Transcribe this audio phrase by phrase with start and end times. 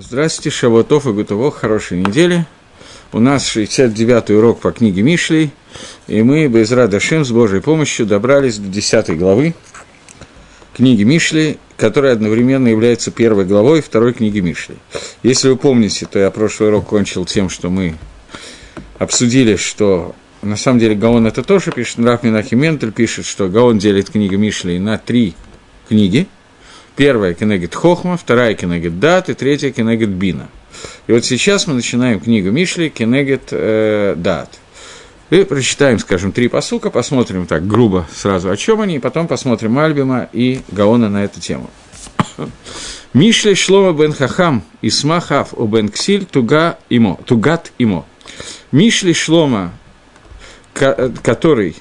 [0.00, 2.46] Здравствуйте, Шавотов и Гутово, хорошей недели.
[3.12, 5.50] У нас 69-й урок по книге Мишлей,
[6.06, 9.54] и мы, без Радашем, с Божьей помощью добрались до 10 главы
[10.72, 14.78] книги Мишлей, которая одновременно является первой главой второй книги Мишлей.
[15.24, 17.96] Если вы помните, то я прошлый урок кончил тем, что мы
[19.00, 23.78] обсудили, что на самом деле Гаон это тоже пишет, Нрав Минахи Ментель пишет, что Гаон
[23.78, 25.34] делит книгу Мишлей на три
[25.88, 26.28] книги–
[26.98, 30.48] Первая Кенегет Хохма, вторая Кенегет Дат и третья Кенегет Бина.
[31.06, 34.58] И вот сейчас мы начинаем книгу Мишли Кенегет э, Дат.
[35.30, 39.78] И прочитаем, скажем, три посука, посмотрим так грубо сразу, о чем они, и потом посмотрим
[39.78, 41.70] Альбима и Гаона на эту тему.
[43.14, 48.06] Мишли Шлома бен Хахам и Смахав у бен Ксиль туга имо, тугат имо.
[48.72, 49.72] Мишли Шлома,
[50.74, 51.76] который,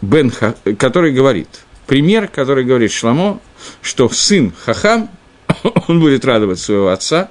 [0.00, 0.32] бен,
[0.78, 1.48] который говорит,
[1.86, 3.38] пример, который говорит Шламо,
[3.82, 5.10] что сын хахам,
[5.88, 7.30] он будет радовать своего отца,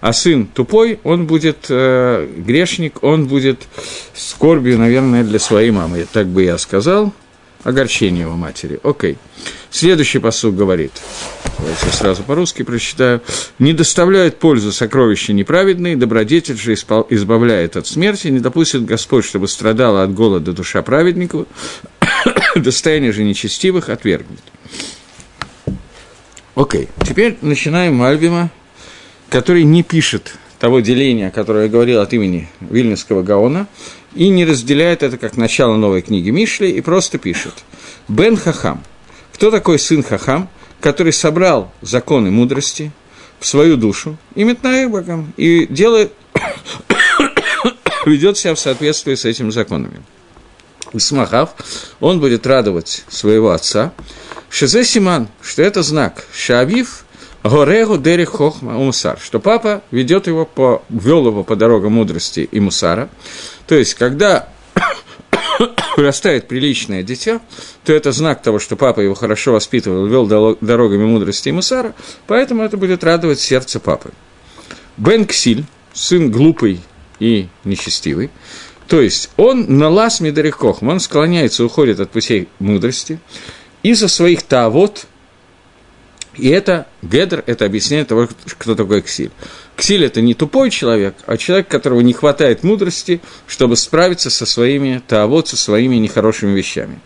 [0.00, 3.66] а сын тупой, он будет э, грешник, он будет
[4.14, 6.06] скорбью, наверное, для своей мамы.
[6.10, 7.12] Так бы я сказал.
[7.62, 8.80] Огорчение его матери.
[8.82, 9.18] Окей.
[9.70, 10.92] Следующий посуд говорит,
[11.58, 13.20] давайте сразу по-русски прочитаю,
[13.58, 20.02] «Не доставляет пользу сокровища неправедные, добродетель же избавляет от смерти, не допустит Господь, чтобы страдала
[20.02, 21.46] от голода душа праведников,
[22.56, 24.40] достояние же нечестивых отвергнет».
[26.54, 27.06] Окей, okay.
[27.06, 28.50] теперь начинаем Мальбима,
[29.28, 33.66] который не пишет того деления, которое я говорил от имени Вильнюсского Гаона,
[34.14, 37.54] и не разделяет это как начало новой книги Мишли, и просто пишет
[38.08, 38.82] «Бен Хахам».
[39.32, 40.48] Кто такой сын Хахам,
[40.80, 42.90] который собрал законы мудрости
[43.38, 46.12] в свою душу и метнает богом, и делает,
[48.06, 50.02] ведет себя в соответствии с этими законами.
[50.92, 51.54] Исмахав,
[52.00, 53.92] он будет радовать своего отца,
[54.50, 56.26] Шизе Симан, что это знак.
[56.34, 57.04] Шавив
[57.44, 62.60] Горегу Дери Хохма Мусар, что папа ведет его по, вел его по дорогам мудрости и
[62.60, 63.08] мусара.
[63.66, 64.48] То есть, когда
[65.96, 67.40] вырастает приличное дитя,
[67.84, 70.26] то это знак того, что папа его хорошо воспитывал, вел
[70.60, 71.94] дорогами мудрости и мусара,
[72.26, 74.10] поэтому это будет радовать сердце папы.
[74.96, 75.64] Бен Ксиль,
[75.94, 76.80] сын глупый
[77.20, 78.30] и нечестивый,
[78.86, 83.20] то есть он на лас Медарихохм, он склоняется, уходит от путей мудрости,
[83.82, 85.06] из-за своих тавод,
[86.34, 89.30] и это Гедр, это объясняет того, кто такой Ксиль.
[89.76, 95.02] Ксиль– это не тупой человек, а человек, которого не хватает мудрости, чтобы справиться со своими
[95.06, 97.00] тавод, со своими нехорошими вещами.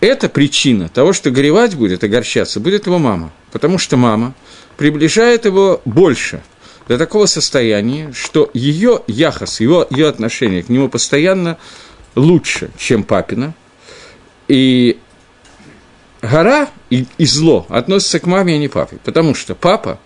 [0.00, 4.34] Это причина того, что горевать будет, огорчаться будет его мама, потому что мама
[4.76, 6.42] приближает его больше
[6.86, 11.58] до такого состояния, что ее яхос, его, ее отношение к нему постоянно
[12.14, 13.54] лучше, чем папина,
[14.48, 14.98] и
[16.26, 18.98] гора и, и зло относятся к маме, а не папе.
[19.04, 19.98] Потому что папа,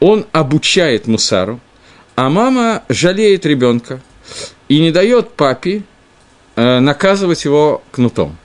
[0.00, 1.60] он обучает мусару,
[2.16, 4.00] а мама жалеет ребенка
[4.68, 5.82] и не дает папе
[6.56, 8.36] э, наказывать его кнутом.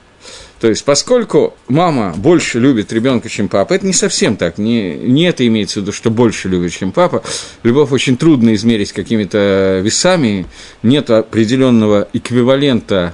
[0.60, 5.26] То есть, поскольку мама больше любит ребенка, чем папа, это не совсем так, не, не
[5.26, 7.22] это имеется в виду, что больше любит, чем папа.
[7.64, 10.48] Любовь очень трудно измерить какими-то весами,
[10.82, 13.14] нет определенного эквивалента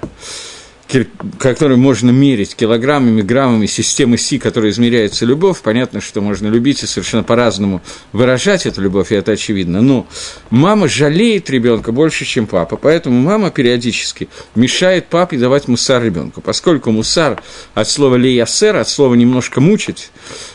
[1.38, 6.88] который можно мерить килограммами, граммами системы Си, которая измеряется любовь, понятно, что можно любить и
[6.88, 7.82] совершенно по-разному
[8.12, 9.82] выражать эту любовь, и это очевидно.
[9.82, 10.08] Но
[10.50, 16.92] мама жалеет ребенка больше, чем папа, поэтому мама периодически мешает папе давать мусар ребенку, поскольку
[16.92, 17.42] мусар
[17.74, 20.12] от слова леясер, от слова немножко мучить,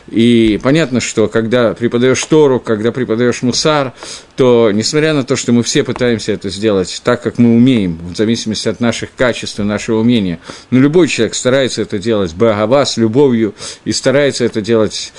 [0.09, 3.93] и понятно, что когда преподаешь Тору, когда преподаешь мусар,
[4.37, 8.17] то, несмотря на то, что мы все пытаемся это сделать так, как мы умеем, в
[8.17, 10.39] зависимости от наших качеств и нашего умения,
[10.71, 15.13] но любой человек старается это делать багава, с любовью, и старается это делать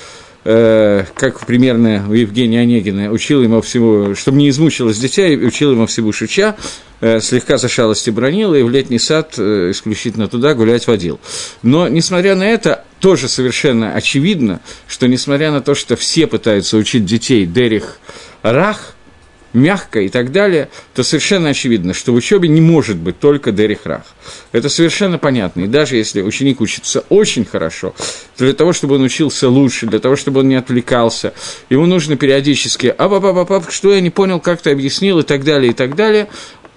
[0.46, 5.88] э, как примерно у Евгения Онегина, учил ему всего, чтобы не измучилось дитя, учил ему
[5.88, 6.56] всего шуча,
[7.02, 11.20] э, слегка за шалости бронил, и в летний сад э, исключительно туда гулять водил.
[11.62, 17.06] Но, несмотря на это, тоже совершенно очевидно, что, несмотря на то, что все пытаются учить
[17.06, 18.00] детей Дерих
[18.44, 18.96] Рах,
[19.54, 24.04] мягко и так далее, то совершенно очевидно, что в учебе не может быть только Дерихрах.
[24.52, 25.62] Это совершенно понятно.
[25.62, 27.94] И даже если ученик учится очень хорошо,
[28.38, 31.34] то для того, чтобы он учился лучше, для того, чтобы он не отвлекался,
[31.70, 35.44] ему нужно периодически «а папа, папа, что я не понял, как ты объяснил» и так
[35.44, 36.28] далее, и так далее.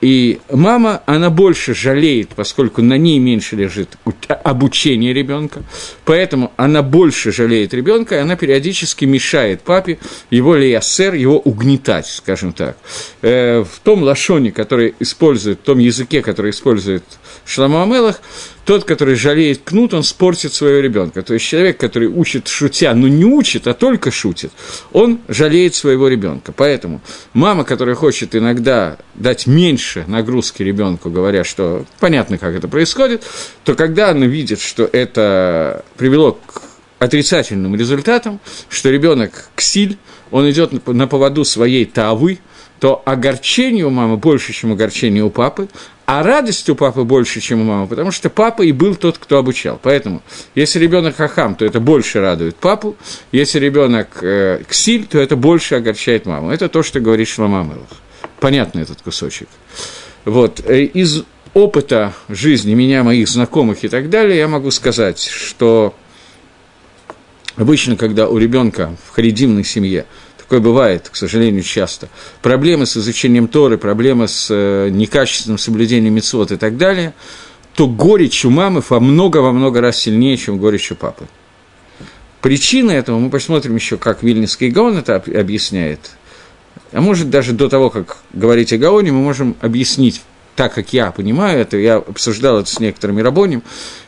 [0.01, 3.99] И мама, она больше жалеет, поскольку на ней меньше лежит
[4.29, 5.63] обучение ребенка,
[6.05, 9.99] поэтому она больше жалеет ребенка, и она периодически мешает папе
[10.31, 12.77] его лиясер, его угнетать, скажем так.
[13.21, 17.05] Э, в том лошоне, который использует, в том языке, который использует
[17.45, 18.21] Шламу Амелах,
[18.71, 21.23] тот, который жалеет кнут, он спортит своего ребенка.
[21.23, 24.53] То есть человек, который учит шутя, но не учит, а только шутит,
[24.93, 26.53] он жалеет своего ребенка.
[26.53, 27.01] Поэтому
[27.33, 33.25] мама, которая хочет иногда дать меньше нагрузки ребенку, говоря, что понятно, как это происходит,
[33.65, 36.63] то когда она видит, что это привело к
[37.01, 38.39] отрицательным результатам,
[38.69, 39.99] что ребенок ксиль,
[40.31, 42.39] он идет на поводу своей тавы,
[42.81, 45.69] то огорчение у мамы больше, чем огорчение у папы,
[46.07, 49.39] а радость у папы больше, чем у мамы, потому что папа и был тот, кто
[49.39, 49.79] обучал.
[49.81, 50.23] Поэтому,
[50.55, 52.97] если ребенок хахам, то это больше радует папу,
[53.33, 56.51] если ребенок э, ксиль, то это больше огорчает маму.
[56.51, 57.89] Это то, что говорит Шламамелах.
[58.41, 59.49] Понятно этот кусочек.
[60.25, 60.63] Вот.
[60.67, 65.95] Э, из опыта жизни меня, моих знакомых и так далее, я могу сказать, что
[67.57, 70.07] обычно, когда у ребенка в харидимной семье–
[70.51, 72.09] такое бывает, к сожалению, часто.
[72.43, 77.15] Проблемы с изучением Торы, проблемы с э, некачественным соблюдением мецвод и так далее,
[77.77, 81.29] то горечь у мамы во много-во много раз сильнее, чем горечь у папы.
[82.43, 86.11] Причина этого, мы посмотрим еще, как Вильнинский Гаон это объясняет.
[86.91, 90.21] А может, даже до того, как говорить о Гаоне, мы можем объяснить
[90.61, 93.63] так как я понимаю это, я обсуждал это с некоторыми рабонями,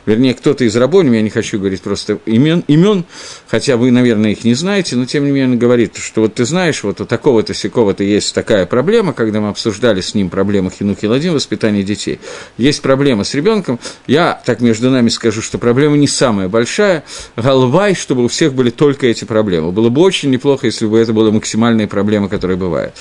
[0.05, 3.05] вернее, кто-то из рабоним, я не хочу говорить просто имен, имен,
[3.47, 6.83] хотя вы, наверное, их не знаете, но тем не менее говорит, что вот ты знаешь,
[6.83, 11.33] вот у такого-то, сякого-то есть такая проблема, когда мы обсуждали с ним проблему хинуки ладин,
[11.33, 12.19] воспитания детей.
[12.59, 17.03] Есть проблема с ребенком, я так между нами скажу, что проблема не самая большая,
[17.35, 19.71] голвай, чтобы у всех были только эти проблемы.
[19.71, 22.93] Было бы очень неплохо, если бы это была максимальная проблема, которая бывает.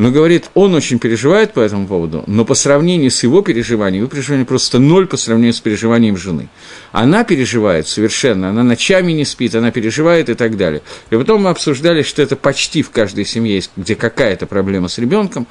[0.00, 4.10] Но говорит, он очень переживает по этому поводу, но по сравнению с его переживанием, его
[4.10, 6.48] переживание просто ноль по сравнению с переживанием жены.
[6.90, 10.80] Она переживает совершенно, она ночами не спит, она переживает и так далее.
[11.10, 14.96] И потом мы обсуждали, что это почти в каждой семье есть, где какая-то проблема с
[14.96, 15.46] ребенком,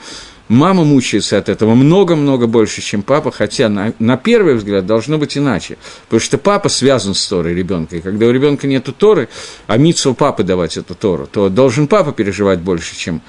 [0.49, 5.37] Мама мучается от этого много-много больше, чем папа, хотя на, на первый взгляд должно быть
[5.37, 5.77] иначе.
[6.05, 7.97] Потому что папа связан с Торой ребенка.
[7.97, 9.29] И когда у ребенка нет Торы,
[9.67, 13.21] а митсу папы давать эту Тору, то должен папа переживать больше, чем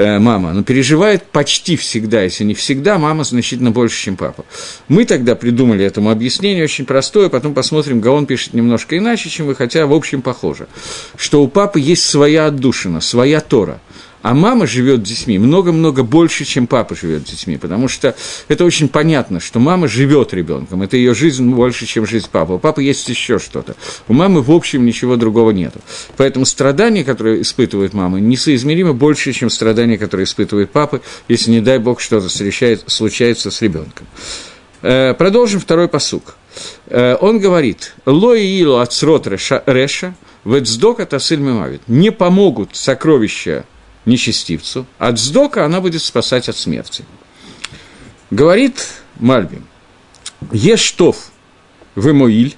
[0.00, 0.52] э, мама.
[0.52, 4.44] Но переживает почти всегда, если не всегда, мама значительно больше, чем папа.
[4.88, 9.54] Мы тогда придумали этому объяснение очень простое, потом посмотрим, Гаон пишет немножко иначе, чем вы,
[9.54, 10.66] хотя в общем похоже.
[11.16, 13.80] Что у папы есть своя отдушина, своя Тора–
[14.22, 18.14] а мама живет с детьми много-много больше, чем папа живет с детьми, потому что
[18.48, 22.54] это очень понятно, что мама живет ребенком, это ее жизнь больше, чем жизнь папы.
[22.54, 23.76] У папы есть еще что-то.
[24.08, 25.74] У мамы, в общем, ничего другого нет.
[26.16, 31.78] Поэтому страдания, которые испытывает мама, несоизмеримо больше, чем страдания, которые испытывает папа, если, не дай
[31.78, 34.06] бог, что-то случается с ребенком.
[34.82, 36.36] Э, продолжим второй посук.
[36.86, 40.14] Э, он говорит, «Лои илу ацрот реша,
[40.44, 41.82] вецдока тасыль мемавит».
[41.86, 43.64] Не помогут сокровища
[44.10, 47.04] нечестивцу, от сдока она будет спасать от смерти.
[48.30, 48.86] Говорит
[49.16, 49.66] Мальбим,
[50.52, 51.30] есть тов
[51.94, 52.56] в Моиль,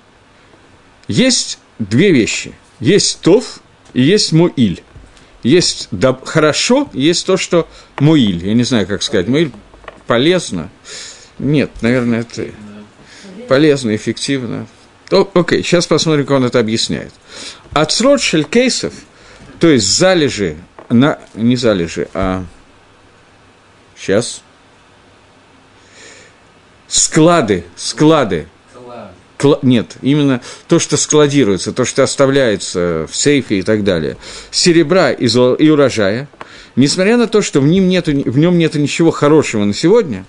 [1.09, 2.55] есть две вещи.
[2.81, 3.61] Есть тов
[3.93, 4.83] и есть Моиль.
[5.43, 7.69] Есть да, хорошо, есть то, что
[7.99, 8.47] Моиль.
[8.47, 9.29] Я не знаю, как сказать.
[9.29, 9.53] Моиль
[10.07, 10.71] полезно.
[11.39, 12.49] Нет, наверное, это
[13.49, 14.67] полезно, эффективно.
[15.09, 17.13] То, окей, сейчас посмотрим, как он это объясняет.
[17.73, 18.95] Отсрот шелькейсов,
[19.59, 20.57] то есть залежи
[20.93, 22.45] на, не залежи, а
[23.97, 24.43] сейчас
[26.89, 28.49] склады, склады.
[29.39, 34.17] Кла, нет, именно то, что складируется, то, что оставляется в сейфе и так далее.
[34.53, 36.29] Серебра и, зол, и урожая,
[36.77, 40.27] несмотря на то, что в, ним нету, в нем нет ничего хорошего на сегодня,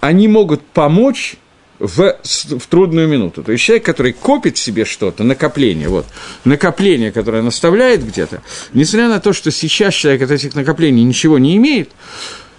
[0.00, 1.36] они могут помочь
[1.86, 3.42] в, в трудную минуту.
[3.42, 6.06] То есть человек, который копит себе что-то, накопление, вот,
[6.44, 11.56] накопление, которое наставляет где-то, несмотря на то, что сейчас человек от этих накоплений ничего не
[11.56, 11.90] имеет,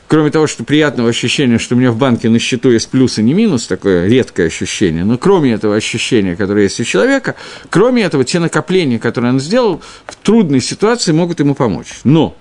[0.07, 3.23] кроме того, что приятного ощущения, что у меня в банке на счету есть плюс и
[3.23, 7.35] не минус, такое редкое ощущение, но кроме этого ощущения, которое есть у человека,
[7.69, 11.99] кроме этого, те накопления, которые он сделал, в трудной ситуации могут ему помочь.
[12.03, 12.35] Но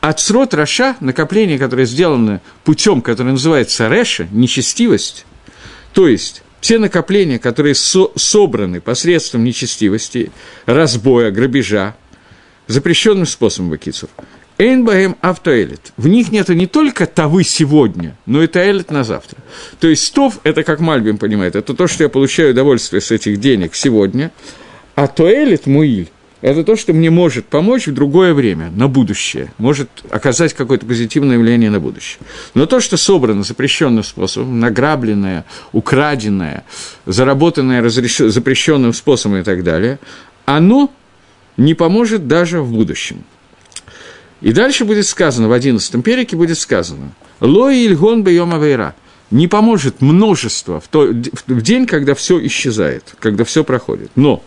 [0.00, 5.26] Ацрот Раша, накопление, которое сделано путем, который называется Реша, нечестивость,
[5.92, 10.30] то есть те накопления, которые со собраны посредством нечестивости,
[10.66, 11.96] разбоя, грабежа,
[12.68, 14.08] запрещенным способом вакицур,
[14.58, 15.92] Эйнбаем автоэлит.
[15.96, 19.38] В них нет не только тавы сегодня, но и таэлит на завтра.
[19.80, 23.40] То есть тов, это как Мальбим понимает, это то, что я получаю удовольствие с этих
[23.40, 24.30] денег сегодня,
[24.94, 26.10] а тоэлит муиль
[26.42, 31.38] это то, что мне может помочь в другое время, на будущее, может оказать какое-то позитивное
[31.38, 32.18] влияние на будущее.
[32.54, 36.64] Но то, что собрано запрещенным способом, награбленное, украденное,
[37.06, 38.18] заработанное разреш...
[38.18, 40.00] запрещенным способом и так далее,
[40.44, 40.92] оно
[41.56, 43.24] не поможет даже в будущем.
[44.40, 48.96] И дальше будет сказано, в одиннадцатом перике будет сказано, «Лои ильгон бейом авейра»
[49.30, 54.10] не поможет множество в, то, в день, когда все исчезает, когда все проходит.
[54.16, 54.42] Но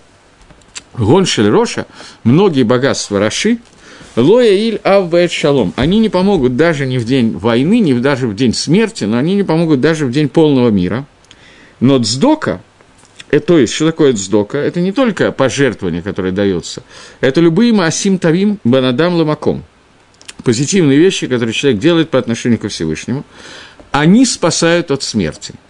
[0.98, 1.86] Гоншель Роша,
[2.24, 3.60] многие богатства Раши,
[4.16, 5.74] Лоя Иль Авбаэт Шалом.
[5.76, 9.36] Они не помогут даже не в день войны, не даже в день смерти, но они
[9.36, 11.06] не помогут даже в день полного мира.
[11.80, 12.62] Но Цдока,
[13.30, 14.58] это, то есть, что такое Цдока?
[14.58, 16.84] Это не только пожертвование, которое дается,
[17.20, 19.64] это любые Маасим Тавим Банадам Ламаком.
[20.44, 23.26] Позитивные вещи, которые человек делает по отношению ко Всевышнему,
[23.92, 25.54] они спасают от смерти–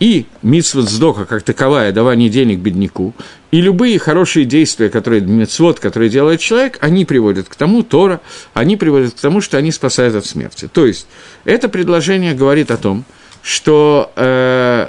[0.00, 3.12] и митсвот сдока как таковая, давание денег бедняку,
[3.50, 8.20] и любые хорошие действия, которые, митцвот, которые делает человек, они приводят к тому, Тора,
[8.54, 10.68] они приводят к тому, что они спасают от смерти.
[10.72, 11.06] То есть,
[11.44, 13.04] это предложение говорит о том,
[13.42, 14.88] что э,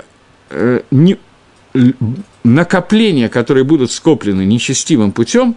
[0.52, 1.18] э, не,
[2.44, 5.56] накопления, которые будут скоплены нечестивым путем,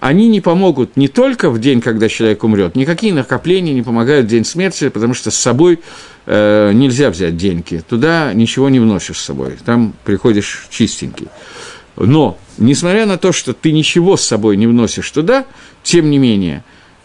[0.00, 4.28] они не помогут не только в день, когда человек умрет, никакие накопления не помогают в
[4.28, 5.80] день смерти, потому что с собой
[6.26, 11.28] э, нельзя взять деньги, туда ничего не вносишь с собой, там приходишь чистенький.
[11.96, 15.46] Но, несмотря на то, что ты ничего с собой не вносишь туда,
[15.82, 16.62] тем не менее,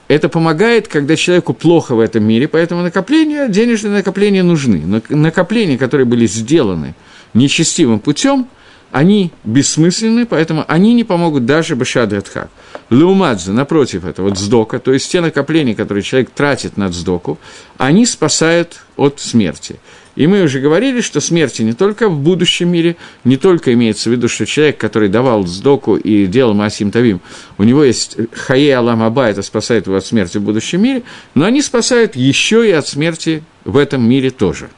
[0.07, 4.83] это помогает, когда человеку плохо в этом мире, поэтому накопления, денежные накопления нужны.
[4.85, 6.95] Но накопления, которые были сделаны
[7.33, 8.47] нечестивым путем,
[8.91, 12.49] они бессмысленны, поэтому они не помогут даже Башады Адхак.
[12.89, 17.37] Леумадзе, напротив этого, дздока, то есть те накопления, которые человек тратит на дздоку,
[17.77, 19.79] они спасают от смерти.
[20.15, 24.11] И мы уже говорили, что смерти не только в будущем мире, не только имеется в
[24.11, 27.21] виду, что человек, который давал сдоку и делал Масим Тавим,
[27.57, 31.03] у него есть Хае Алам Аба, это спасает его от смерти в будущем мире,
[31.33, 34.69] но они спасают еще и от смерти в этом мире тоже.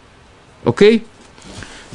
[0.65, 1.03] Окей?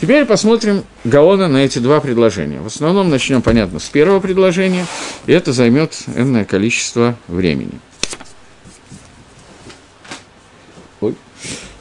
[0.01, 2.61] Теперь посмотрим Гаона на эти два предложения.
[2.61, 4.87] В основном начнем, понятно, с первого предложения,
[5.27, 7.81] и это займет энное количество времени.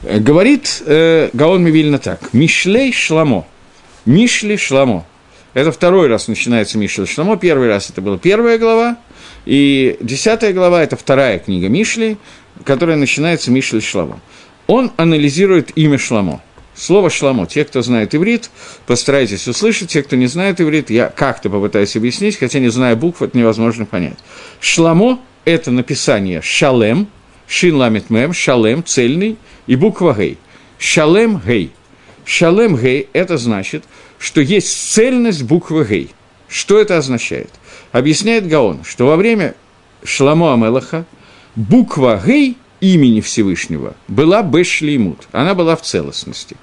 [0.08, 2.32] Говорит э, Гаон Мивильна так.
[2.32, 3.46] Мишлей Шламо.
[4.06, 5.04] Мишли Шламо.
[5.52, 7.36] Это второй раз начинается Мишли Шламо.
[7.36, 8.96] Первый раз это была первая глава.
[9.44, 12.16] И десятая глава– это вторая книга Мишли,
[12.64, 14.18] которая начинается Мишли Шламо.
[14.66, 16.42] Он анализирует имя Шламо.
[16.74, 17.46] Слово «шламо».
[17.46, 18.50] Те, кто знает иврит,
[18.86, 19.90] постарайтесь услышать.
[19.90, 23.84] Те, кто не знает иврит, я как-то попытаюсь объяснить, хотя не зная букв, это невозможно
[23.84, 24.16] понять.
[24.60, 27.08] Шламо– это написание «шалем»,
[27.48, 29.38] «шин ламит мем», «шалем», «цельный»
[29.68, 30.38] и буква «гей».
[30.78, 31.70] «Шалем гей».
[32.24, 33.84] «Шалем гей»– это значит,
[34.18, 36.10] что есть цельность буквы «гей».
[36.48, 37.50] Что это означает?
[37.92, 39.54] Объясняет Гаон, что во время
[40.02, 41.04] Шламо Амелаха
[41.54, 46.56] буква «гей»– имени Всевышнего была Бешлеймут, она была в целостности.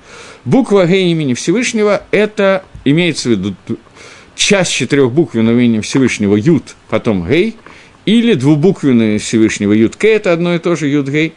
[0.45, 3.55] Буква Г имени Всевышнего– это, имеется в виду,
[4.35, 7.55] часть четырехбуквенного имени Всевышнего Ют, потом Гей,
[8.05, 11.33] или двубуквенное Всевышнего Ют К, это одно и то же Ют Гей,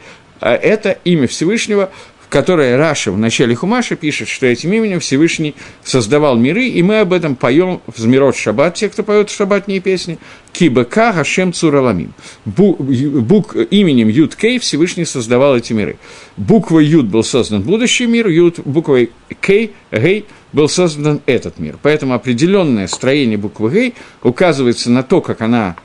[0.47, 1.89] это имя Всевышнего,
[2.29, 7.11] которое Раша в начале Хумаша пишет, что этим именем Всевышний создавал миры, и мы об
[7.11, 10.19] этом поем в Змирот Шаббат, те, кто поет шаббатные песни,
[10.53, 12.13] Кибека Гашем Цураламим.
[12.45, 15.97] Бук, именем Юд Кей Всевышний создавал эти миры.
[16.37, 21.77] Буквой Юд был создан будущий мир, Юд, буквой Кей, Гей был создан этот мир.
[21.81, 25.75] Поэтому определенное строение буквы Гей указывается на то, как она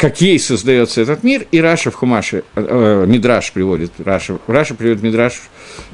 [0.00, 5.02] как ей создается этот мир, и Раши в Хумаше, э, Мидраш приводит, Раши, Раши приводит
[5.02, 5.42] Мидраш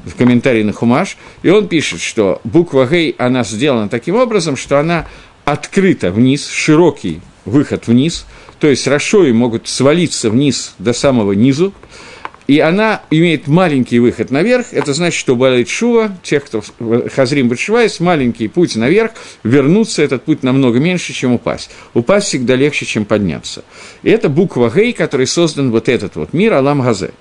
[0.05, 4.79] в комментарии на Хумаш, и он пишет, что буква Гей, она сделана таким образом, что
[4.79, 5.07] она
[5.43, 8.25] открыта вниз, широкий выход вниз,
[8.61, 11.73] то есть רשעים могут свалиться вниз до самого низу,
[12.47, 16.63] и она имеет маленький выход наверх, это значит, что בעלי תשובה, тех, кто
[17.13, 19.11] Хазрим Башива, есть маленький путь наверх,
[19.43, 21.69] вернуться этот путь намного меньше, чем упасть.
[21.93, 23.65] Упасть всегда легче, чем подняться.
[24.01, 27.11] И это буква Гей, который создан вот этот вот мир, Алам Газе.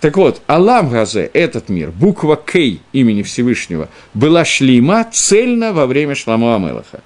[0.00, 6.16] Так вот, Алам Газе, этот мир, буква Кей имени Всевышнего, была шлима цельно во время
[6.16, 7.02] Шламу Амелаха.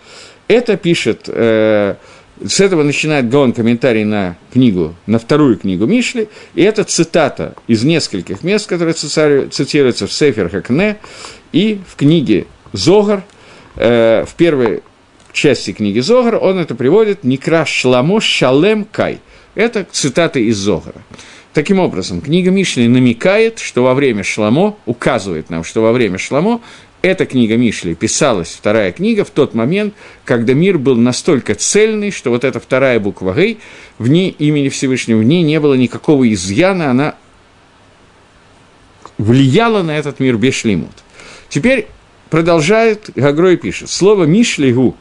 [0.49, 1.25] Это пишет...
[1.28, 1.97] Э,
[2.44, 7.84] с этого начинает Гаон комментарий на книгу, на вторую книгу Мишли, и это цитата из
[7.84, 10.98] нескольких мест, которые цитируются в Сефер Хакне
[11.52, 13.24] и в книге Зогар,
[13.76, 14.82] э, в первой
[15.32, 19.20] части книги Зогар, он это приводит «Никра шламо шалем кай».
[19.54, 21.02] Это цитаты из Зогара.
[21.56, 26.60] Таким образом, книга Мишли намекает, что во время Шламо, указывает нам, что во время Шламо
[27.06, 29.94] эта книга Мишли писалась, вторая книга, в тот момент,
[30.25, 33.58] когда мир был настолько цельный, что вот эта вторая буква Гей,
[33.98, 37.14] в ней имени Всевышнего, в ней не было никакого изъяна, она
[39.18, 40.90] влияла на этот мир Бешлимут.
[41.48, 41.86] Теперь
[42.28, 44.96] продолжает Гагрой пишет, слово Мишлигу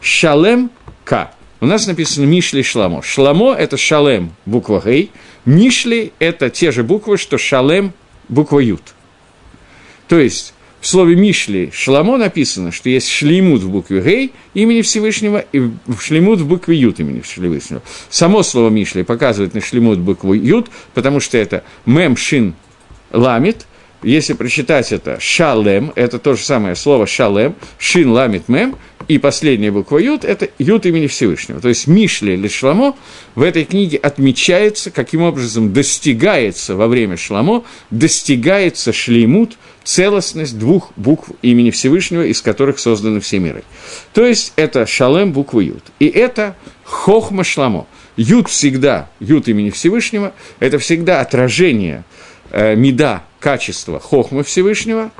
[0.00, 0.70] шалем
[1.04, 1.32] ка.
[1.60, 3.02] У нас написано Мишли Шламо.
[3.02, 5.10] Шламо– это шалем, буква Гей.
[5.44, 7.92] Мишли– это те же буквы, что шалем,
[8.28, 8.94] буква Ют.
[10.06, 15.44] То есть, в слове Мишли Шламо написано, что есть шлеймут в букве Гей имени Всевышнего
[15.52, 15.70] и
[16.00, 17.82] шлеймут в букве Ют имени Всевышнего.
[18.10, 22.54] Само слово Мишли показывает на шлеймут букву Ют, потому что это мем шин
[23.10, 23.66] ламит,
[24.02, 28.76] если прочитать это шалем, это то же самое слово шалем, шин ламит мем,
[29.08, 31.60] и последняя буква ют– это ют имени Всевышнего.
[31.60, 32.94] То есть Мишли или Шламо
[33.34, 41.30] в этой книге отмечается, каким образом достигается во время Шламо, достигается шлеймут, целостность двух букв
[41.40, 43.64] имени Всевышнего, из которых созданы все миры.
[44.12, 45.82] То есть это шалем буква ют.
[45.98, 47.86] И это хохма шламо.
[48.16, 52.04] Ют всегда, ют имени Всевышнего, это всегда отражение
[52.50, 55.10] э, меда, качества хохма Всевышнего,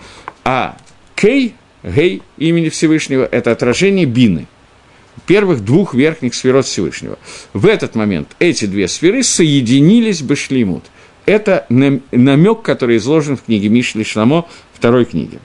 [0.44, 0.76] а
[1.14, 1.54] кей
[1.88, 4.46] Гей имени Всевышнего– это отражение бины,
[5.26, 7.18] первых двух верхних сферот Всевышнего.
[7.52, 10.84] В этот момент эти две сферы соединились бы шлеймут.
[11.26, 15.40] Это намек, который изложен в книге Мишли Шламо, второй книге.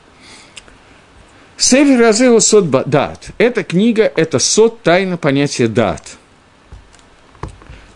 [1.57, 3.29] Север Разео Сот Дат.
[3.37, 6.17] Эта книга– это сот тайна понятия дат.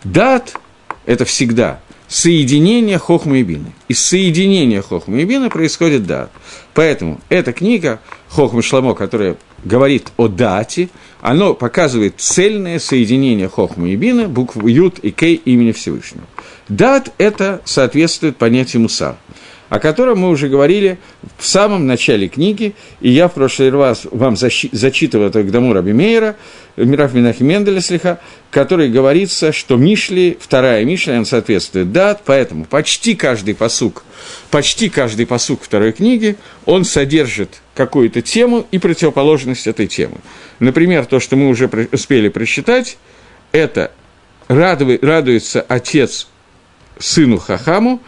[0.04, 0.56] Дат–
[1.06, 3.72] это всегда соединение Хохма и Бины.
[3.88, 6.30] Из соединения Хохма и Бины происходит дат.
[6.74, 10.88] Поэтому эта книга Хохма Шламо, которая говорит о дате,
[11.20, 16.26] оно показывает цельное соединение Хохма и Бина, букв Ют и Кей имени Всевышнего.
[16.68, 19.16] Дат– это соответствует понятию Мусар–
[19.68, 20.98] о котором мы уже говорили
[21.36, 26.36] в самом начале книги, и я в прошлый раз вам зачитывал это Гдаму Раби Мейера,
[26.76, 28.18] Мираф Минахи слегка,
[28.50, 34.04] который говорится, что Мишли, вторая Мишли, она соответствует дат, поэтому почти каждый посук,
[34.50, 40.16] почти каждый посук второй книги, он содержит какую-то тему и противоположность этой темы.
[40.58, 42.98] Например, то, что мы уже успели прочитать,
[43.52, 43.92] это
[44.48, 46.26] радуется отец
[46.98, 48.02] сыну Хахаму,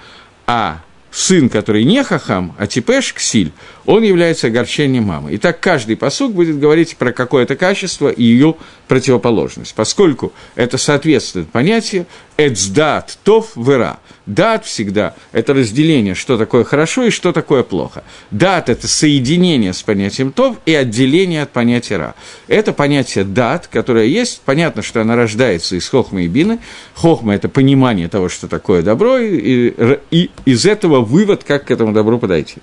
[0.44, 3.52] а сын, который не хахам, а типеш, ксиль,
[3.86, 5.32] он является огорчением мамы.
[5.32, 8.56] И так каждый посук будет говорить про какое-то качество и ее
[8.88, 14.00] противоположность, поскольку это соответствует понятию «эцдат тов вера».
[14.30, 18.04] Дат всегда– это разделение, что такое хорошо и что такое плохо.
[18.30, 22.14] Дат– это соединение с понятием тов и отделение от понятия ра.
[22.46, 26.60] Это понятие дат, которое есть, понятно, что оно рождается из хохмы и бины.
[26.94, 31.92] Хохма– это понимание того, что такое добро, и, и из этого вывод, как к этому
[31.92, 32.58] добру подойти.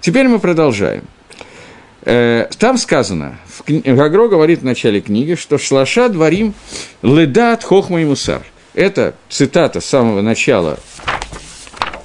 [0.00, 1.04] Теперь мы продолжаем.
[2.06, 6.54] Э, там сказано, Гагро говорит в начале книги, что «Шлаша дворим
[7.02, 8.40] ледат хохма и мусар».
[8.72, 10.78] Это цитата с самого начала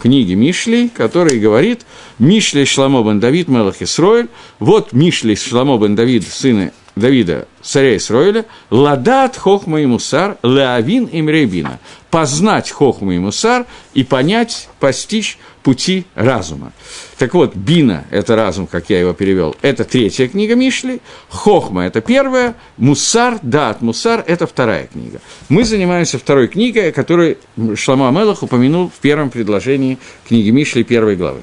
[0.06, 1.84] книги Мишли, который говорит
[2.20, 4.28] «Мишли Шламо бен Давид Мелах Исроэль»,
[4.60, 11.28] вот Мишли Шламо бен Давид, сына Давида, царя Исроиля, «Ладат хохма и мусар, леавин им
[11.28, 11.80] рейбина»,
[12.12, 13.66] познать хохма и мусар
[13.96, 16.72] и понять, постичь пути разума.
[17.18, 21.00] Так вот, Бина– это разум, как я его перевел, это третья книга Мишли,
[21.30, 25.22] Хохма– это первая, Мусар, Дат, Мусар– это вторая книга.
[25.48, 27.38] Мы занимаемся второй книгой, которую
[27.76, 29.98] Шлама Мелах упомянул в первом предложении
[30.28, 31.40] книги Мишли первой главы.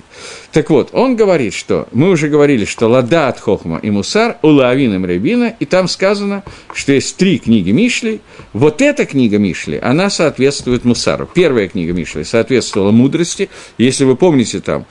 [0.52, 5.08] Так вот, он говорит, что мы уже говорили, что Ладат, Хохма и Мусар, Улавин и
[5.08, 8.20] Ребина, и там сказано, что есть три книги Мишли.
[8.52, 11.26] Вот эта книга Мишли, она соответствует Мусару.
[11.32, 13.48] Первая книга Мишли соответствовала мудрости.
[13.78, 14.84] Если вы помните там,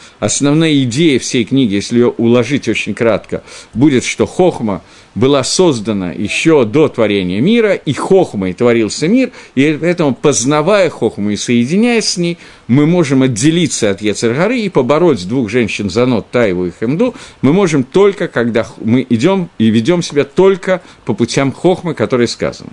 [0.72, 4.82] основная идея всей книги, если ее уложить очень кратко, будет, что Хохма–
[5.16, 11.36] была создана еще до творения мира, и хохмой творился мир, и поэтому, познавая хохму и
[11.36, 16.72] соединяясь с ней, мы можем отделиться от Ецергары и побороть двух женщин Занот, Таеву и
[16.72, 22.28] Хемду, мы можем только, когда мы идем и ведем себя только по путям хохмы, которые
[22.28, 22.72] сказаны.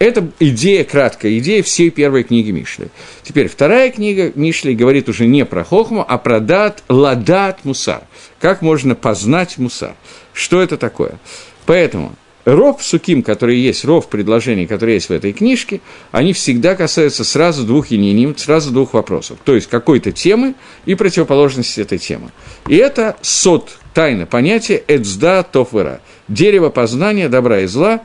[0.00, 2.86] Это идея, краткая идея всей первой книги Мишли.
[3.22, 8.04] Теперь вторая книга Мишли говорит уже не про хохму, а про дат, ладат мусар.
[8.40, 9.94] Как можно познать мусар?
[10.32, 11.18] Что это такое?
[11.66, 12.14] Поэтому
[12.46, 15.82] ров суким, которые есть, ров предложений, которые есть в этой книжке,
[16.12, 19.36] они всегда касаются сразу двух ининим, сразу двух вопросов.
[19.44, 20.54] То есть какой-то темы
[20.86, 22.30] и противоположности этой темы.
[22.68, 28.00] И это сот, тайна понятие эцда тофвера, дерево познания добра и зла,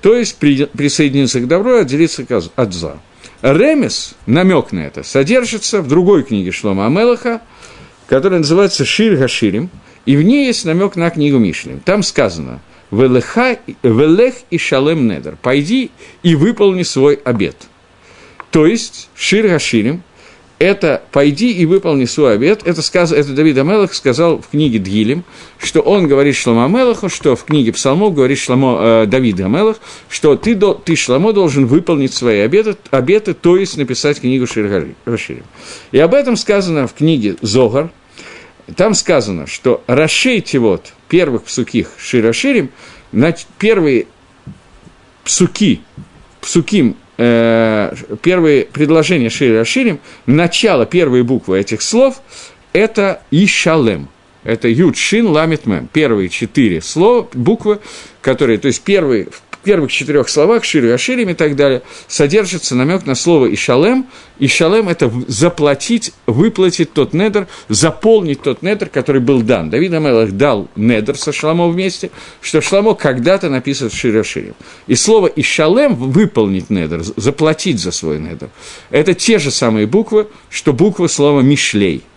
[0.00, 2.24] то есть при, присоединиться к добру и отделиться
[2.56, 2.98] от зла.
[3.42, 7.40] Ремес, намек на это, содержится в другой книге Шлома Амелаха,
[8.08, 9.70] которая называется Шир Гаширим,
[10.06, 11.80] и в ней есть намек на книгу Мишлим.
[11.80, 15.36] Там сказано– Велех и шалем недер.
[15.40, 15.90] Пойди
[16.22, 17.56] и выполни свой обет.
[18.50, 20.02] То есть, Шир Гаширим,
[20.58, 25.24] это «пойди и выполни свой обет», это, сказ, это Давид Амелах сказал в книге Дгилем,
[25.58, 30.36] что он говорит Шламо Амелаху, что в книге Псалмов говорит Шламо, э, Давид Амелах, что
[30.36, 35.44] ты, до, ты, Шламо, должен выполнить свои обеты, обеты, то есть написать книгу Шир Гаширим.
[35.92, 37.90] И об этом сказано в книге Зогар,
[38.76, 42.70] там сказано, что расшейте вот первых псуких Широширим,
[43.58, 44.06] первые
[45.24, 45.80] псуки,
[46.40, 52.22] псуким, э, первые предложения Широширим, начало, первые буквы этих слов–
[52.72, 54.08] это Ишалем–
[54.44, 55.88] это Юд Шин Ламит Мем.
[55.92, 57.80] Первые четыре слова, буквы,
[58.22, 59.28] которые, то есть первые,
[59.68, 64.06] первых четырех словах, Ширу Аширим и так далее, содержится намек на слово Ишалем.
[64.38, 69.68] Ишалем– это заплатить, выплатить тот недр, заполнить тот недр, который был дан.
[69.68, 74.54] Давид Амелах дал недр со Шламо вместе, что Шламо когда-то написано в Ширу Аширим.
[74.86, 78.48] И слово Ишалем– выполнить недр, заплатить за свой недр.
[78.88, 82.02] Это те же самые буквы, что буквы слова Мишлей–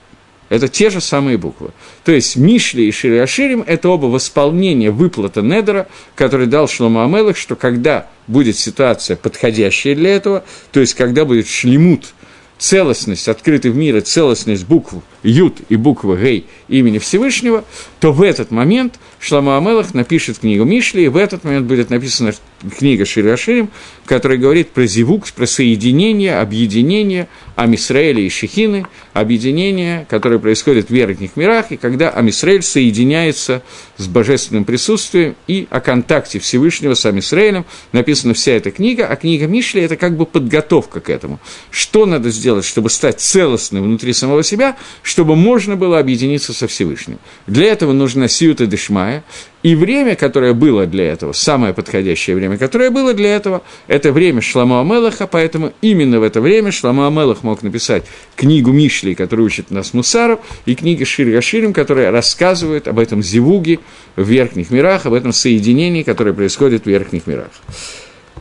[0.52, 1.72] это те же самые буквы.
[2.04, 7.56] То есть Мишли и Шириаширим– это оба восполнения выплата Недера, который дал Шлома Амелах, что
[7.56, 12.14] когда будет ситуация подходящая для этого, то есть когда будет шлемут–
[12.62, 17.64] целостность, открытый в мире целостность букв Ют и буквы Гей имени Всевышнего,
[18.00, 22.34] то в этот момент Шлама Амелах напишет книгу Мишли, и в этот момент будет написана
[22.78, 23.70] книга Шираширим,
[24.06, 31.36] которая говорит про зивук, про соединение, объединение Амисраэля и Шехины, объединение, которое происходит в верхних
[31.36, 33.62] мирах, и когда Амисраэль соединяется
[33.98, 39.48] с божественным присутствием и о контакте Всевышнего с Амисраэлем, написана вся эта книга, а книга
[39.48, 41.40] Мишли– это как бы подготовка к этому.
[41.70, 44.78] Что надо сделать, чтобы стать целостным внутри самого себя,
[45.12, 47.20] чтобы можно было объединиться со Всевышним.
[47.46, 49.26] Для этого нужна сиюта дешмая,
[49.62, 54.40] и время, которое было для этого, самое подходящее время, которое было для этого, это время
[54.40, 58.06] Шламу Амелаха, поэтому именно в это время Шламу Амелах мог написать
[58.38, 63.80] книгу Мишли, которая учит нас Мусаров, и книги Шир Яширим, которые рассказывают об этом зивуге
[64.16, 67.52] в верхних мирах, об этом соединении, которое происходит в верхних мирах.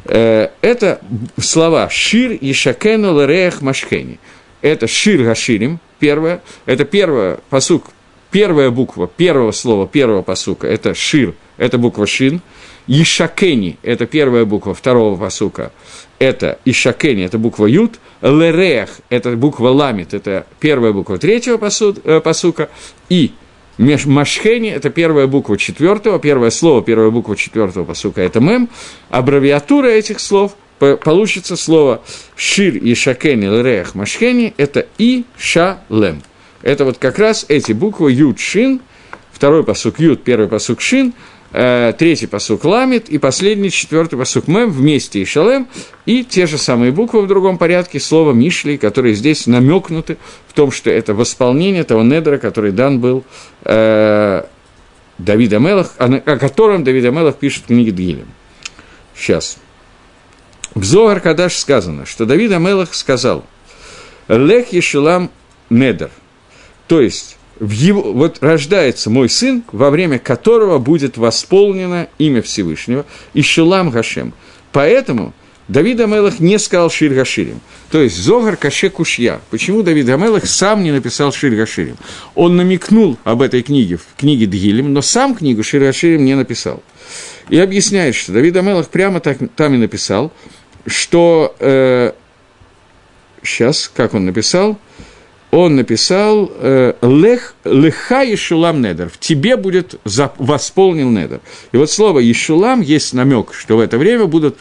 [0.04, 1.00] Э, это
[1.36, 4.20] слова «шир ешакену лареях машхени».
[4.62, 7.84] Это «шир гаширим», первое, это первое, посук
[8.30, 12.40] Первая буква первого слова, первого посука– это «шир», это буква «шин».
[12.86, 15.72] Ишакени– это первая буква второго посука,
[16.18, 17.98] это Ишакени, это буква Ют.
[18.22, 21.58] Лерех– это буква Ламит, это первая буква третьего
[22.04, 22.68] э, посука.
[23.08, 23.32] И
[23.78, 28.68] Машхени– это первая буква четвертого, первое слово, первая буква четвертого посука– это мем.
[29.08, 32.02] Аббревиатура этих слов получится слово
[32.36, 36.22] Шир Ишакени Лерех Машхени– это И Ша Лем.
[36.62, 38.80] Это вот как раз эти буквы Юд Шин,
[39.32, 41.12] второй посук Юд, первый посук Шин,
[41.52, 45.68] э, третий посук Ламит и последний, четвертый посук Мем вместе и Шалем,
[46.06, 50.16] и те же самые буквы в другом порядке, слово Мишли, которые здесь намекнуты
[50.48, 53.24] в том, что это восполнение того недра, который дан был
[53.64, 54.44] э,
[55.18, 58.28] Давида Мелах, о, котором Давид Мелах пишет в книге Дгилем.
[59.14, 59.58] Сейчас.
[60.74, 63.44] В Зоар Кадаш сказано, что Давид Амелах сказал,
[64.28, 65.30] «Лех Ешелам
[65.68, 66.10] Недер».
[66.86, 73.04] То есть, в его, вот рождается мой сын, во время которого будет восполнено имя Всевышнего,
[73.34, 74.32] и Гашем.
[74.72, 75.34] Поэтому
[75.68, 77.60] Давид Амелах не сказал Шир Гаширим.
[77.92, 79.40] То есть Зогар Каше Кушья.
[79.50, 81.96] Почему Давид Амелах сам не написал Шир Гаширим?
[82.34, 86.82] Он намекнул об этой книге в книге Дгилем, но сам книгу Шир Гаширим не написал.
[87.50, 90.32] И объясняет, что Давид Амелах прямо так, там и написал,
[90.86, 91.54] что...
[91.60, 92.12] Э,
[93.42, 94.78] сейчас, как он написал?
[95.50, 101.40] он написал э, «Лех, «Леха Ешулам Недер»– «В тебе будет восполнен Недер».
[101.72, 104.56] И вот слово «Ешулам» есть намек, что в это время будут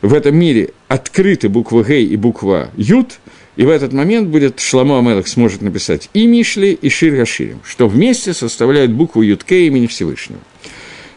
[0.00, 3.18] в этом мире открыты буква «Гей» и буква «Ют»,
[3.56, 7.88] и в этот момент будет Шламо Амелах сможет написать и Мишли, и Шир Гаширим, что
[7.88, 10.40] вместе составляют букву Ютке имени Всевышнего.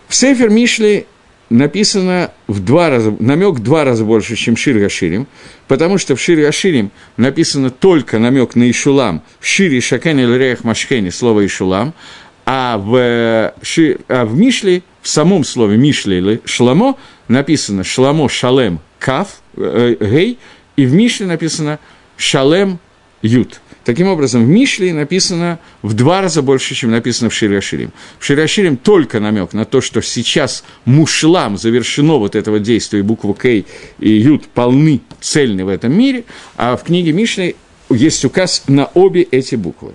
[0.09, 1.05] В Сейфер Мишли
[1.53, 5.27] написано в два раза, намек два раза больше, чем Шир Гаширим,
[5.67, 11.09] потому что в Шир Гаширим написано только намек на Ишулам, в Шире Шакен Реях Машхени
[11.09, 11.93] слово Ишулам,
[12.45, 18.79] а в, ши, а в Мишле, в самом слове Мишле или Шламо написано Шламо Шалем
[18.99, 20.39] Кав, э, Гей,
[20.75, 21.79] и в Мишле написано
[22.17, 22.79] Шалем
[23.21, 23.61] Ют.
[23.83, 27.91] Таким образом, в Мишле написано в два раза больше, чем написано в Шириаширим.
[28.17, 33.35] В Шириаширим только намек на то, что сейчас мушлам завершено вот этого действия, и буква
[33.35, 33.65] Кей
[33.99, 36.23] и Ют полны, цельны в этом мире,
[36.55, 37.57] а в книге Мишли
[37.89, 39.93] есть указ на обе эти буквы.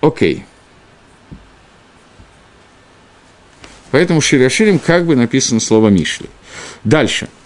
[0.00, 0.44] Окей.
[3.92, 6.26] Поэтому Шириаширим как бы написано слово Мишли.
[6.82, 7.28] Дальше–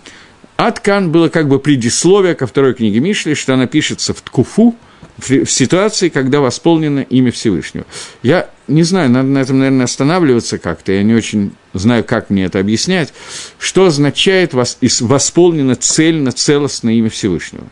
[0.58, 4.74] Аткан было как бы предисловие ко второй книге Мишли, что она пишется в Ткуфу,
[5.16, 7.86] в ситуации, когда восполнено имя Всевышнего.
[8.24, 12.44] Я не знаю, надо на этом, наверное, останавливаться как-то, я не очень знаю, как мне
[12.44, 13.14] это объяснять,
[13.60, 17.68] что означает восполнено цельно, целостное имя Всевышнего.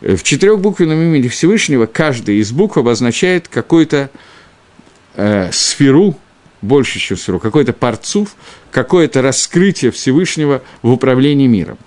[0.00, 4.10] В четырехбуквенном имени Всевышнего каждая из букв обозначает какую-то
[5.14, 6.18] э, сферу,
[6.60, 8.34] больше, чем сферу, какой-то парцув,
[8.72, 11.78] какое-то раскрытие Всевышнего в управлении миром.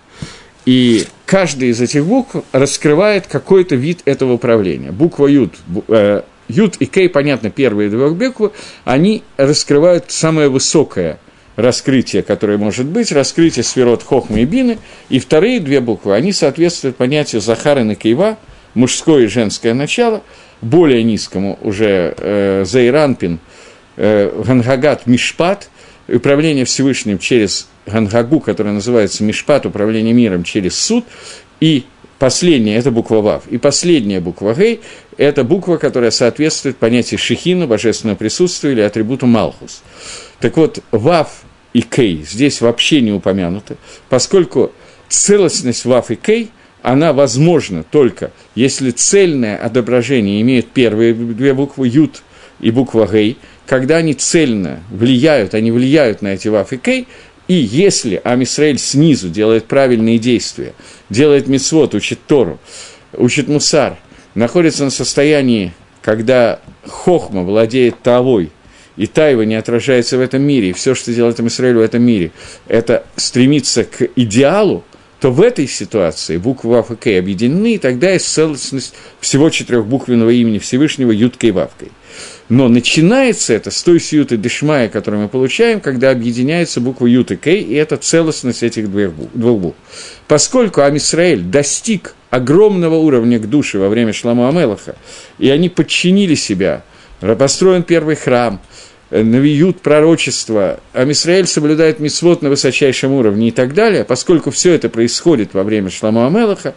[0.70, 4.92] И каждая из этих букв раскрывает какой-то вид этого управления.
[4.92, 5.56] Буква Юд,
[5.88, 8.52] э, Юд и Кей, понятно, первые две буквы,
[8.86, 11.18] они раскрывают самое высокое
[11.56, 14.78] раскрытие, которое может быть, раскрытие сферот Хохма и Бины,
[15.10, 18.38] и вторые две буквы, они соответствуют понятию Захара и Кейва,
[18.76, 20.22] мужское и женское начало,
[20.62, 23.40] более низкому уже э, Зайранпин,
[23.98, 25.68] э, Гангагат Мишпат,
[26.16, 31.06] управление Всевышним через Гангагу, которое называется Мишпат, управление миром через суд,
[31.60, 31.84] и
[32.18, 34.82] последняя– это буква Вав, и последняя буква Гей–
[35.18, 39.82] это буква, которая соответствует понятию Шехина, божественного присутствия или атрибуту Малхус.
[40.40, 41.44] Так вот, Вав
[41.74, 43.78] и Кей здесь вообще не упомянуты,
[44.10, 44.72] поскольку
[45.08, 52.24] целостность Вав и Кей, она возможна только если цельное отображение имеет первые две буквы Ют
[52.60, 53.38] и буква Гей,
[53.70, 57.08] когда они цельно влияют, они влияют на эти Вав и Кей,
[57.48, 60.74] и если Амисраэль снизу делает правильные действия,
[61.12, 62.60] делает мисвод, учит Тору,
[63.14, 63.98] учит Мусар,
[64.34, 68.50] находится на состоянии, когда Хохма владеет Тавой,
[68.98, 72.32] и Тайва не отражается в этом мире, и все, что делает Израиль в этом мире,
[72.68, 74.84] это стремиться к идеалу,
[75.20, 80.32] то в этой ситуации буквы Вав и Кей объединены, и тогда есть целостность всего четырехбуквенного
[80.32, 81.92] имени Всевышнего Юткой и Вавкой.
[82.50, 87.36] Но начинается это с той сьюты Дешмая, которую мы получаем, когда объединяются буквы Ют и
[87.36, 89.78] Кей, и это целостность этих двух букв.
[90.28, 94.96] Поскольку Амисраэль достиг огромного уровня к душе во время Шламу Амелаха,
[95.38, 96.84] и они подчинили себя,
[97.22, 98.60] построен первый храм–
[99.12, 104.90] навиют пророчество, а Мисраэль соблюдает мисвод на высочайшем уровне и так далее, поскольку все это
[104.90, 106.76] происходит во время Шламу Амелаха,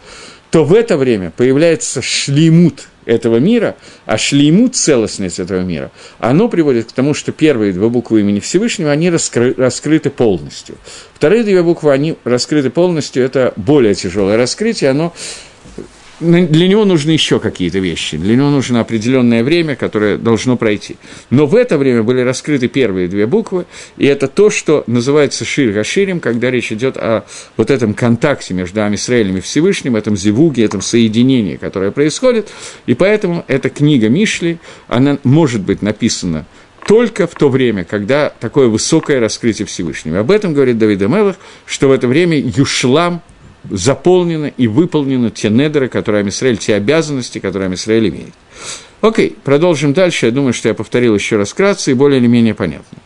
[0.49, 6.89] то в это время появляется шлеймут этого мира, а шлеймут, целостность этого мира, оно приводит
[6.89, 10.75] к тому, что первые две буквы имени Всевышнего, они раскры, раскрыты полностью.
[11.13, 15.13] Вторые две буквы, они раскрыты полностью, это более тяжелое раскрытие, оно
[16.23, 20.95] для него нужны еще какие-то вещи, для него нужно определенное время, которое должно пройти.
[21.29, 23.65] Но в это время были раскрыты первые две буквы,
[23.97, 27.25] и это то, что называется Шир Гаширим, когда речь идет о
[27.57, 32.49] вот этом контакте между Амисраэлем и Всевышним, этом зевуге, этом соединении, которое происходит,
[32.85, 34.57] и поэтому эта книга Мишли,
[34.87, 36.45] она может быть написана
[36.87, 40.19] только в то время, когда такое высокое раскрытие Всевышнего.
[40.19, 43.21] Об этом говорит Давид Амелах, что в это время Юшлам
[43.69, 48.33] заполнены и выполнены те недеры, которые Амисраэль, те обязанности, которые Амисраэль имеет.
[49.01, 50.27] Окей, продолжим дальше.
[50.27, 52.97] Я думаю, что я повторил еще раз кратко и более или менее понятно.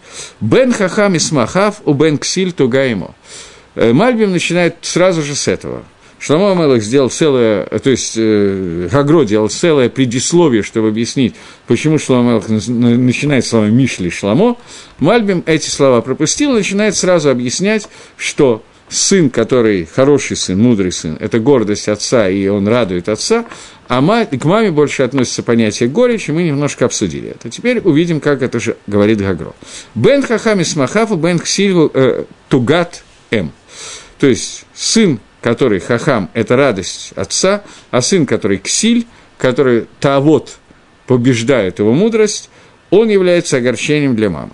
[0.42, 3.16] Бен хахам и смахав у бен ксиль тугаимо.
[3.76, 5.84] Э, Мальбим начинает сразу же с этого.
[6.20, 11.36] Шламо Амелах сделал целое, то есть э, Гагро делал целое предисловие, чтобы объяснить,
[11.68, 14.58] почему Шламо Амелах начинает словами Мишли Шламо.
[14.98, 21.40] Мальбим эти слова пропустил начинает сразу объяснять, что сын, который хороший сын, мудрый сын, это
[21.40, 23.46] гордость отца, и он радует отца,
[23.88, 27.50] а мать, к маме больше относится понятие горечи, мы немножко обсудили это.
[27.50, 29.54] Теперь увидим, как это же говорит Гагро.
[29.96, 33.52] Бен хахами смахафу, бен ксилу э, тугат м.
[34.20, 40.58] То есть, сын, который хахам, это радость отца, а сын, который ксиль, который тавод
[41.06, 42.50] побеждает его мудрость,
[42.90, 44.54] он является огорчением для мамы.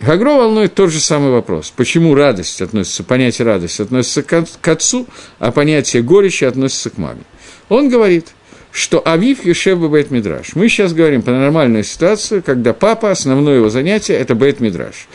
[0.00, 1.72] Гагро волнует тот же самый вопрос.
[1.74, 5.06] Почему радость относится, понятие радости относится к отцу,
[5.38, 7.22] а понятие горечи относится к маме?
[7.68, 8.28] Он говорит,
[8.70, 10.54] что Авив Ешев Бейт Мидраш.
[10.54, 15.08] Мы сейчас говорим про нормальную ситуацию, когда папа, основное его занятие– это Бейт Мидраш.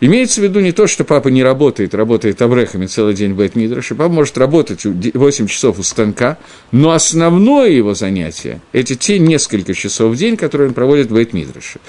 [0.00, 3.56] Имеется в виду не то, что папа не работает, работает обрехами целый день в Бейт
[3.56, 3.94] Мидраше.
[3.96, 6.38] Папа может работать 8 часов у станка,
[6.70, 11.32] но основное его занятие– это те несколько часов в день, которые он проводит в Бейт
[11.32, 11.80] Мидраше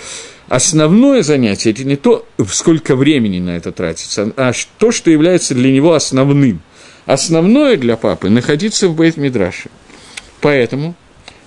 [0.50, 5.72] основное занятие– это не то, сколько времени на это тратится, а то, что является для
[5.72, 6.62] него основным.
[7.06, 9.70] Основное для папы– находиться в Бейт-Мидраше.
[10.42, 10.96] Поэтому,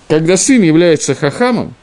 [0.07, 1.75] когда сын является хахамом,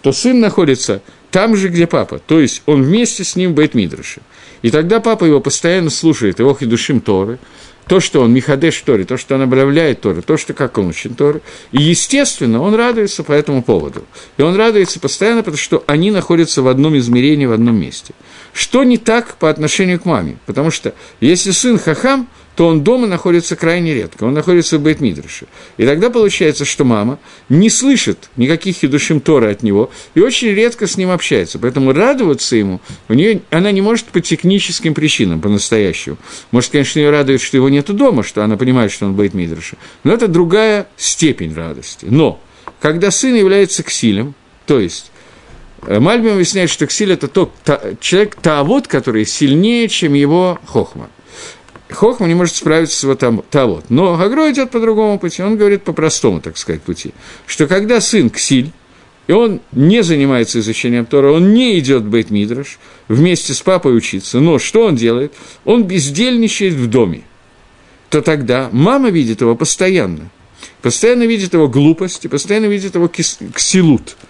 [0.00, 1.02] то сын находится
[1.32, 4.20] там же, где папа, то есть он вместе с ним в Бейт-Мидраше.
[4.60, 7.38] И тогда папа его постоянно слушает, его хидушим Торы,
[7.88, 11.16] то, что он Михадеш Торе, то, что он обравляет Торы, то, что как он учит
[11.16, 11.42] Торы.
[11.72, 14.04] И, естественно, он радуется по этому поводу.
[14.36, 18.14] И он радуется постоянно, потому что они находятся в одном измерении, в одном месте.
[18.52, 20.38] Что не так по отношению к маме?
[20.46, 25.46] Потому что если сын хахам, то он дома находится крайне редко, он находится в Бейтмидрше.
[25.78, 30.86] И тогда получается, что мама не слышит никаких хидушим Тора от него и очень редко
[30.86, 31.58] с ним общается.
[31.58, 36.18] Поэтому радоваться ему у нее, она не может по техническим причинам, по-настоящему.
[36.50, 39.76] Может, конечно, ее радует, что его нет дома, что она понимает, что он в Бейтмидрше,
[40.04, 42.06] но это другая степень радости.
[42.08, 42.40] Но
[42.80, 44.34] когда сын является ксилем,
[44.66, 45.10] то есть
[45.86, 51.08] э, Мальбим объясняет, что ксиль– это тот та, человек, тавод, который сильнее, чем его хохма–
[51.92, 53.82] Хохма не может справиться с его там, того.
[53.88, 57.12] Но Гагро идет по другому пути, он говорит по простому, так сказать, пути,
[57.46, 58.72] что когда сын Ксиль,
[59.26, 62.78] и он не занимается изучением Тора, он не идет в бейт Мидраш
[63.08, 65.32] вместе с папой учиться, но что он делает?
[65.64, 67.22] Он бездельничает в доме.
[68.10, 70.30] То тогда мама видит его постоянно.
[70.82, 74.16] Постоянно видит его глупость и постоянно видит его ксилут–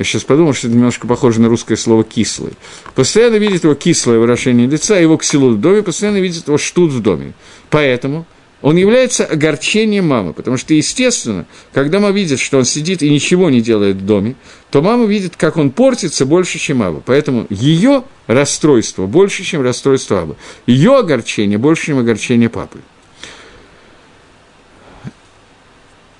[0.00, 2.54] я сейчас подумал, что это немножко похоже на русское слово «кислый».
[2.94, 7.02] Постоянно видит его кислое выражение лица, его ксилут в доме, постоянно видит его штут в
[7.02, 7.34] доме.
[7.68, 8.24] Поэтому
[8.62, 13.50] он является огорчением мамы, потому что, естественно, когда мама видит, что он сидит и ничего
[13.50, 14.36] не делает в доме,
[14.70, 17.02] то мама видит, как он портится больше, чем мама.
[17.04, 20.36] Поэтому ее расстройство больше, чем расстройство мамы.
[20.64, 22.78] Ее огорчение больше, чем огорчение папы.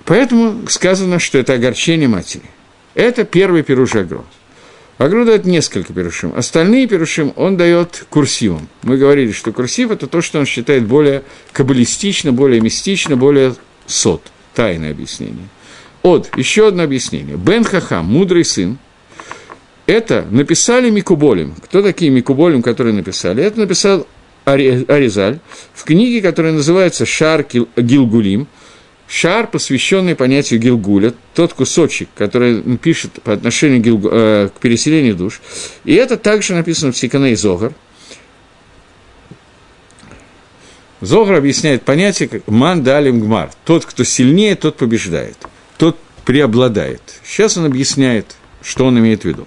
[0.05, 2.43] Поэтому сказано, что это огорчение матери–
[2.95, 4.23] это первый пируш Агро.
[4.97, 6.31] Агро дает несколько пирушим.
[6.35, 8.69] Остальные пирушим он дает курсивом.
[8.83, 11.23] Мы говорили, что курсив– это то, что он считает более
[11.53, 13.55] каббалистично, более мистично, более
[13.87, 14.21] сот.
[14.53, 15.47] Тайное объяснение.
[16.03, 17.35] От, еще одно объяснение.
[17.35, 18.77] Бен Хахам, мудрый сын,
[19.87, 21.55] это написали Микуболем.
[21.63, 23.43] Кто такие Микуболем, которые написали?
[23.43, 24.05] Это написал
[24.45, 25.39] Аризаль
[25.73, 28.47] в книге, которая называется «Шар Гилгулим»,
[29.11, 35.15] Шар, посвященный понятию Гилгуля, тот кусочек, который он пишет по отношению Гилгу, э, к переселению
[35.15, 35.41] душ.
[35.83, 37.73] И это также написано в Сикане и Зогар.
[41.01, 43.51] Зогар объясняет понятие как «ман гмар».
[43.65, 45.35] Тот, кто сильнее, тот побеждает,
[45.77, 47.01] тот преобладает.
[47.25, 49.45] Сейчас он объясняет, что он имеет в виду.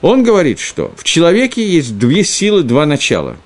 [0.00, 3.36] Он говорит, что в человеке есть две силы, два начала.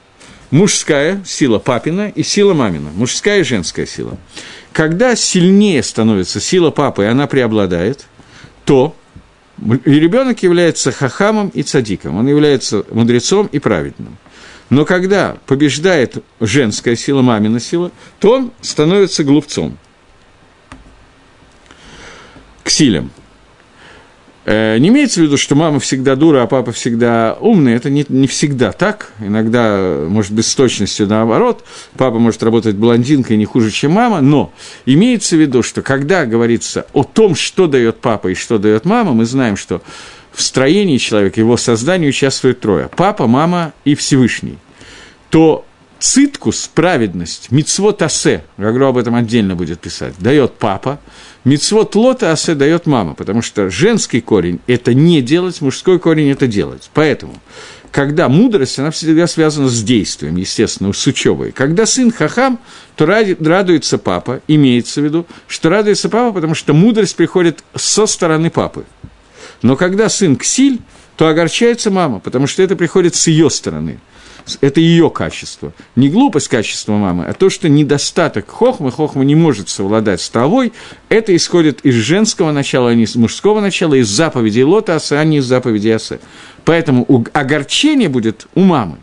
[0.51, 2.91] Мужская сила папина и сила мамина.
[2.91, 4.19] Мужская и женская сила.
[4.73, 8.07] Когда сильнее становится сила папы, и она преобладает,
[8.65, 8.97] то
[9.59, 14.17] ребенок является хахамом и цадиком, он является мудрецом и праведным.
[14.71, 19.77] Но когда побеждает женская сила, мамина сила, то он становится глупцом,
[22.63, 23.07] ксилем.
[23.07, 23.30] Э,
[24.47, 27.75] не имеется в виду, что мама всегда дура, а папа всегда умный.
[27.75, 29.13] Это не, не всегда так.
[29.21, 31.65] Иногда, может быть, с точностью наоборот.
[31.97, 34.21] Папа может работать блондинкой не хуже, чем мама.
[34.21, 34.53] Но
[34.87, 39.13] имеется в виду, что когда говорится о том, что дает папа и что дает мама,
[39.13, 39.83] мы знаем, что
[40.33, 42.89] в строении человека, его создании участвуют трое.
[42.97, 44.59] Папа, мама и Всевышний.
[45.29, 45.65] То
[46.01, 50.99] циткус, праведность, мицвот асе, Гагро об этом отдельно будет писать, дает папа,
[51.45, 56.47] мицвот лота асе дает мама, потому что женский корень– это не делать, мужской корень– это
[56.47, 56.91] делать.
[56.95, 57.35] Поэтому,
[57.93, 61.53] когда мудрость, она всегда связана с действием, естественно, с учебой.
[61.53, 62.59] Когда сын хахам,
[62.97, 68.51] то радуется папа, имеется в виду, что радуется папа, потому что мудрость приходит со стороны
[68.51, 68.85] папы.
[69.63, 70.81] Но когда сын ксиль,
[71.17, 74.01] то огорчается мама, потому что это приходит с ее стороны–
[74.61, 75.73] это ее качество.
[75.97, 80.73] Не глупость качества мамы, а то, что недостаток хохмы, хохма не может совладать с травой,
[81.09, 85.25] это исходит из женского начала, а не из мужского начала, из заповедей Лота Асы, а
[85.25, 86.21] не из заповедей Асы.
[86.65, 88.99] Поэтому огорчение будет у мамы.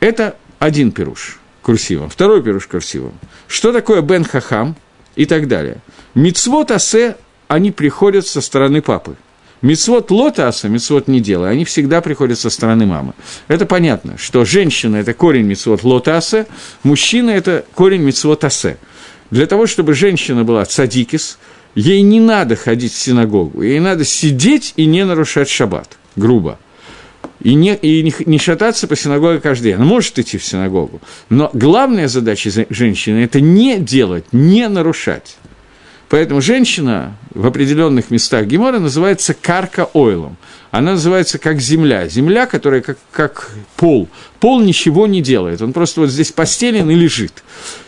[0.00, 3.12] Это один пируш курсивом, второй пируш курсивом.
[3.46, 4.76] Что такое Бен Хахам
[5.16, 5.78] и так далее.
[6.14, 7.16] Мицвод Асе,
[7.48, 9.16] они приходят со стороны папы–
[9.60, 13.14] Мецвод лотаса, мецвод не делай, они всегда приходят со стороны мамы.
[13.48, 16.46] Это понятно, что женщина– это корень мецвод лотаса,
[16.84, 18.78] мужчина– это корень мецвод асе.
[19.30, 21.38] Для того, чтобы женщина была цадикис,
[21.74, 26.58] ей не надо ходить в синагогу, ей надо сидеть и не нарушать шаббат, грубо.
[27.40, 29.74] И, не, и не, шататься по синагоге каждый день.
[29.74, 35.36] Она может идти в синагогу, но главная задача женщины– это не делать, не нарушать.
[36.08, 40.36] Поэтому женщина в определенных местах Гемора называется карка ойлом.
[40.70, 42.08] Она называется как земля.
[42.08, 44.08] Земля, которая как, как пол.
[44.40, 45.60] Пол ничего не делает.
[45.60, 47.44] Он просто вот здесь постелен и лежит.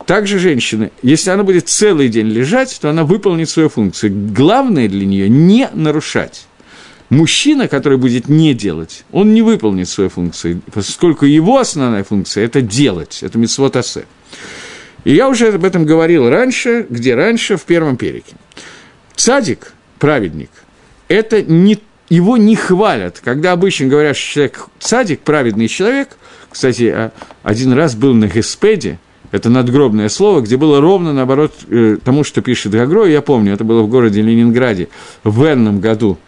[0.06, 4.12] Также женщина, если она будет целый день лежать, то она выполнит свою функцию.
[4.35, 6.46] Главное для нее не нарушать.
[7.11, 12.62] Мужчина, который будет не делать, он не выполнит свою функцию, поскольку его основная функция– это
[12.62, 14.05] делать, это митцвот асе.
[15.05, 18.34] И я уже об этом говорил раньше, где раньше, в первом перике.
[19.14, 20.51] Цадик, праведник,
[21.09, 21.78] это не,
[22.09, 23.20] его не хвалят.
[23.22, 26.16] Когда обычно говорят, что человек цадик, праведный человек,
[26.51, 28.98] Кстати, а, один раз был на Геспеде,
[29.30, 33.62] это надгробное слово, где было ровно наоборот э, тому, что пишет Гагро, я помню, это
[33.62, 34.88] было в городе Ленинграде
[35.22, 36.18] в энном году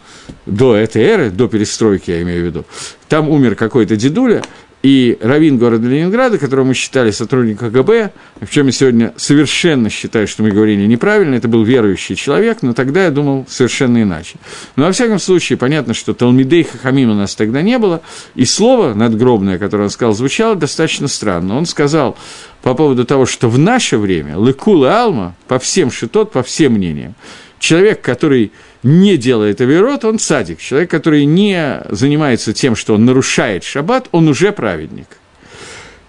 [0.45, 2.65] до этой эры, до перестройки, я имею в виду.
[3.09, 4.41] Там умер какой-то дедуля,
[4.83, 8.11] и раввин города Ленинграда, которого мы считали сотрудником КГБ,
[8.41, 12.73] в чем я сегодня совершенно считаю, что мы говорили неправильно, это был верующий человек, но
[12.73, 14.35] тогда я думал совершенно иначе.
[14.75, 18.01] Но во всяком случае, понятно, что Талмидей Хахамим у нас тогда не было,
[18.35, 21.57] и слово надгробное, которое он сказал, звучало достаточно странно.
[21.57, 22.17] Он сказал
[22.61, 26.73] по поводу того, что в наше время Лекул и Алма, по всем шитот, по всем
[26.73, 27.15] мнениям,
[27.57, 28.51] человек, который
[28.83, 30.59] не делает авирот, он садик.
[30.59, 35.07] Человек, который не занимается тем, что он нарушает шаббат, он уже праведник.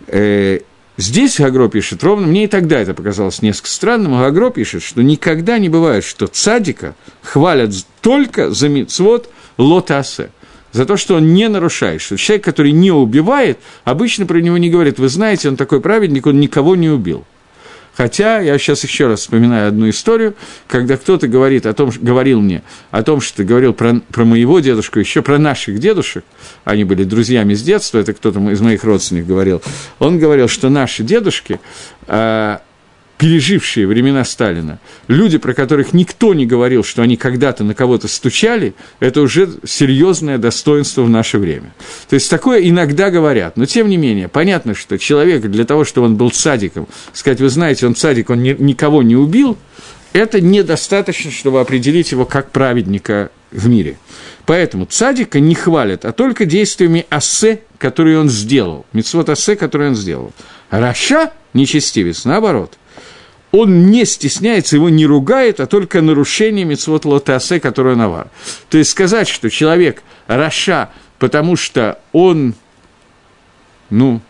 [0.08, 0.60] Э,
[0.96, 5.58] здесь Гагро пишет ровно, мне и тогда это показалось несколько странным, Гагро пишет, что никогда
[5.58, 10.30] не бывает, что цадика хвалят только за мицвод лотасе,
[10.72, 14.68] за то, что он не нарушает, что человек, который не убивает, обычно про него не
[14.68, 17.24] говорит, вы знаете, он такой праведник, он никого не убил–
[17.96, 20.34] Хотя я сейчас еще раз вспоминаю одну историю,
[20.66, 24.60] когда кто-то говорит о том, говорил мне о том, что ты говорил про, про моего
[24.60, 26.24] дедушку, еще про наших дедушек,
[26.64, 29.62] они были друзьями с детства, это кто-то из моих родственников говорил,
[29.98, 31.60] он говорил, что наши дедушки,
[32.06, 32.62] а,
[33.24, 38.74] пережившие времена Сталина, люди, про которых никто не говорил, что они когда-то на кого-то стучали,
[39.00, 41.72] это уже серьезное достоинство в наше время.
[42.10, 46.08] То есть такое иногда говорят, но тем не менее, понятно, что человек для того, чтобы
[46.08, 49.56] он был садиком, сказать, вы знаете, он садик, он ни, никого не убил,
[50.12, 53.96] это недостаточно, чтобы определить его как праведника в мире.
[54.44, 59.96] Поэтому цадика не хвалят, а только действиями ассе, которые он сделал, мецвод ассе, который он
[59.96, 60.34] сделал.
[60.68, 62.74] רשע – нечестивец, наоборот–
[63.54, 68.26] он не стесняется, его не ругает, а только нарушение מצוות לא תעשה, которое עבירה.
[68.68, 70.90] То есть сказать, что человек רשע,
[71.20, 72.54] потому что он,
[73.90, 74.20] ну,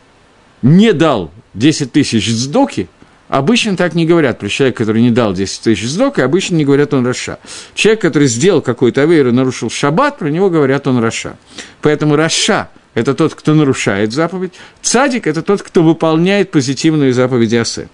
[0.61, 2.89] не дал 10 тысяч צדקה,
[3.27, 6.65] Обычно так не говорят про человека, который не дал 10 тысяч צדקה, и обычно не
[6.67, 7.39] говорят он רשע.
[7.75, 11.37] Человек, который сделал какой-то עבירה и нарушил шаббат, про него говорят он רשע.
[11.81, 14.53] Поэтому Раша– это тот, кто нарушает заповедь,
[14.83, 17.89] цадик– это тот, кто выполняет позитивные заповеди Асе.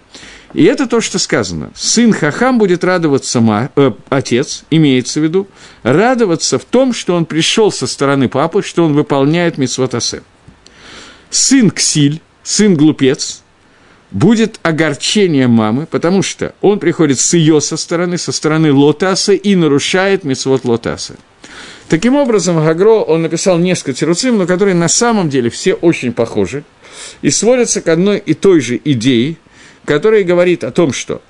[0.52, 1.70] И это то, что сказано.
[1.76, 5.46] Сын Хахам будет радоваться, ма, э, отец, имеется в виду,
[5.84, 10.22] радоваться в том, что он пришел со стороны папы, что он выполняет митцвот Асе.
[11.30, 13.42] Сын Ксиль, сын глупец,
[14.10, 19.54] будет огорчение мамы, потому что он приходит с ее со стороны, со стороны Лотаса и
[19.54, 21.14] нарушает митцвот Лотаса.
[21.88, 26.64] Таким образом, Гагро, он написал несколько тируцим, но которые на самом деле все очень похожи
[27.22, 29.36] и сводятся к одной и той же идее–
[29.84, 31.22] который говорит о том, что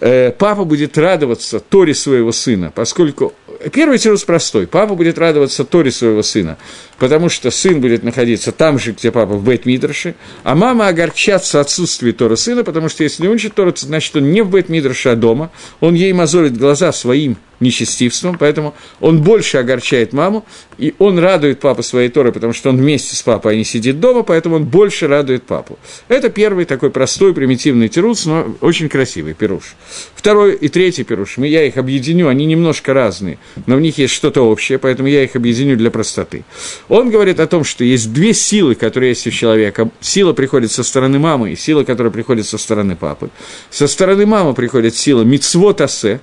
[0.00, 3.32] э, папа будет радоваться Торе своего сына, поскольку
[3.72, 4.66] первый тирус простой.
[4.66, 6.58] Папа будет радоваться Торе своего сына,
[6.98, 11.60] потому что сын будет находиться там же, где папа, в бейт мидрше а мама огорчаться
[11.60, 15.10] отсутствие Торы сына, потому что если не учит Тору, значит, он не в бейт мидрше
[15.10, 20.44] а дома, он ей мозолит глаза своим нечестивством, поэтому он больше огорчает маму,
[20.78, 24.00] и он радует папу своей Торой, потому что он вместе с папой, а не сидит
[24.00, 25.78] дома, поэтому он больше радует папу.
[26.08, 29.74] Это первый такой простой, примитивный тирус, но очень красивый пируш.
[30.14, 34.42] Второй и третий пируш, я их объединю, они немножко разные, но в них есть что-то
[34.42, 36.44] общее, поэтому я их объединю для простоты.
[36.88, 39.90] Он говорит о том, что есть две силы, которые есть у человека.
[40.00, 43.30] Сила приходит со стороны мамы и сила, которая приходит со стороны папы.
[43.70, 46.20] Со стороны мамы приходит сила мицвот асе,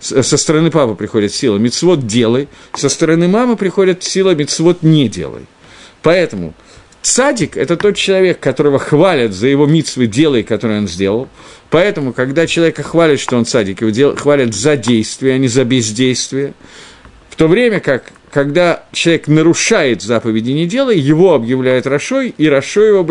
[0.00, 5.46] со стороны папы приходит сила «мицвод делай», со стороны мамы приходит сила «мицвод не делай».
[6.02, 6.54] Поэтому
[7.02, 11.28] цадик– это тот человек, которого хвалят за его мицвы делай, которые он сделал.
[11.70, 15.64] Поэтому, когда человека хвалят, что он цадик, его дел, хвалят за действие, а не за
[15.64, 16.54] бездействие.
[17.30, 22.88] В то время как, когда человек нарушает заповеди «не делай», его объявляют Рашой, и Рашой
[22.88, 23.06] его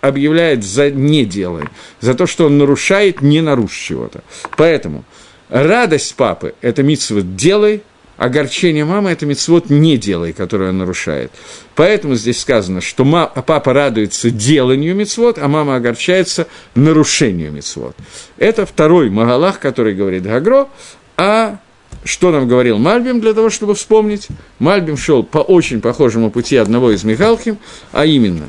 [0.00, 1.64] объявляет за «не делай»,
[2.00, 4.22] за то, что он нарушает, не нарушив чего-то.
[4.56, 5.04] Поэтому–
[5.52, 7.82] Радость папы– это митцвот «делай»,
[8.16, 11.30] огорчение мамы– это митцвот «не делай», которую он нарушает.
[11.74, 17.94] Поэтому здесь сказано, что папа радуется деланию мицвод, а мама огорчается нарушению мицвод.
[18.38, 20.68] Это второй Магалах, который говорит Гагро,
[21.18, 21.58] а
[22.02, 24.28] что нам говорил Мальбим для того, чтобы вспомнить?
[24.58, 27.58] Мальбим шел по очень похожему пути одного из Михалхим,
[27.92, 28.48] а именно,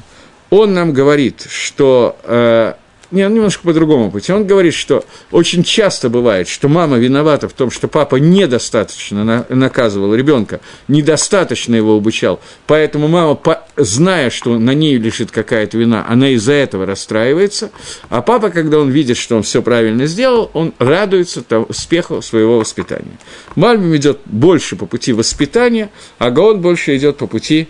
[0.49, 2.75] он нам говорит, что э,
[3.13, 4.33] не, он немножко по другому пути.
[4.33, 9.45] Он говорит, что очень часто бывает, что мама виновата в том, что папа недостаточно на,
[9.49, 12.39] наказывал ребенка, недостаточно его обучал.
[12.65, 17.69] Поэтому мама, по, зная, что на ней лежит какая-то вина, она из-за этого расстраивается.
[18.09, 22.57] А папа, когда он видит, что он все правильно сделал, он радуется тому, успеху своего
[22.57, 23.17] воспитания.
[23.55, 27.69] Мальбим идет больше по пути воспитания, а Гаон больше идет по пути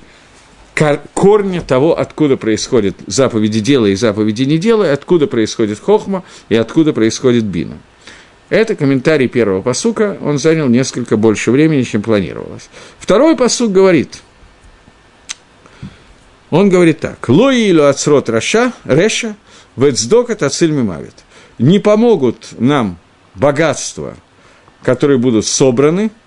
[1.13, 6.93] корня того, откуда происходит заповеди делай и заповеди не делай, откуда происходит хохма и откуда
[6.93, 7.77] происходит бина.
[8.49, 12.69] Это комментарий первого посука, он занял несколько больше времени, чем планировалось.
[12.99, 14.21] Второй посук говорит,
[16.49, 19.35] он говорит так, «Лои илю ацрот раша, реша,
[19.75, 21.15] вецдока тациль мимавит».
[21.59, 22.97] Не помогут нам
[23.35, 24.15] богатства,
[24.83, 26.11] которые будут собраны–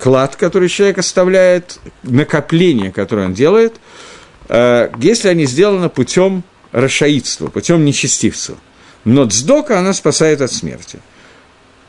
[0.00, 3.74] клад, который человек оставляет, накопление, которое он делает,
[4.48, 6.42] э, если они сделаны путем
[6.72, 8.56] расшаидства, путем нечестивства.
[9.04, 11.00] Но дздока она спасает от смерти.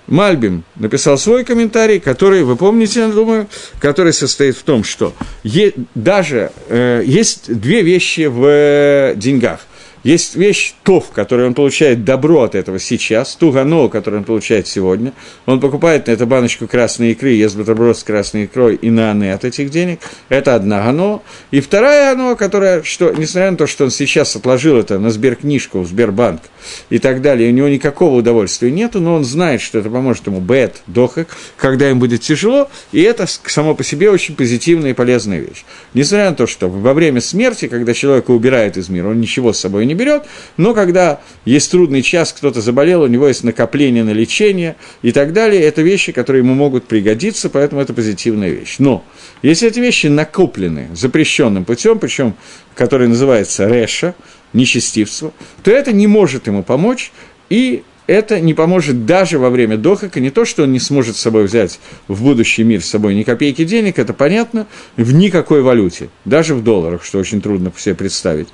[0.08, 3.48] Мальбим написал свой комментарий, который, вы помните, я думаю,
[3.80, 9.62] который состоит в том, что е- даже э, есть две вещи в э, деньгах.
[10.04, 14.68] Есть вещь ТОВ, которую он получает добро от этого сейчас, ту гано, которую он получает
[14.68, 15.14] сегодня.
[15.46, 19.32] Он покупает на эту баночку красной икры, ест бутерброд с красной икрой и на аны
[19.32, 20.00] от этих денег.
[20.30, 21.22] Это одна гано.
[21.52, 25.82] И вторая гано, которая, что, несмотря на то, что он сейчас отложил это на сберкнижку
[25.82, 26.42] в Сбербанк
[26.90, 30.40] и так далее, у него никакого удовольствия нету, но он знает, что это поможет ему
[30.40, 31.28] бет, дохак,
[31.58, 35.64] когда им будет тяжело, и это само по себе очень позитивная и полезная вещь.
[35.94, 39.60] Несмотря на то, что во время смерти, когда человека убирают из мира, он ничего с
[39.60, 40.24] собой не не берет,
[40.58, 45.34] но когда есть трудный час, кто-то заболел, у него есть накопление на лечение и так
[45.34, 48.78] далее, это вещи, которые ему могут пригодиться, поэтому это позитивная вещь.
[48.80, 49.04] Но
[49.42, 52.36] если эти вещи накоплены запрещенным путем, причем
[52.74, 54.16] который называется реша,
[54.54, 55.34] нечестивство,
[55.64, 57.12] то это не может ему помочь,
[57.50, 61.22] и это не поможет даже во время дохака, не то, что он не сможет с
[61.22, 64.68] собой взять в будущий мир с собой ни копейки денег, это понятно,
[64.98, 68.50] в никакой валюте, даже в долларах, что очень трудно себе представить.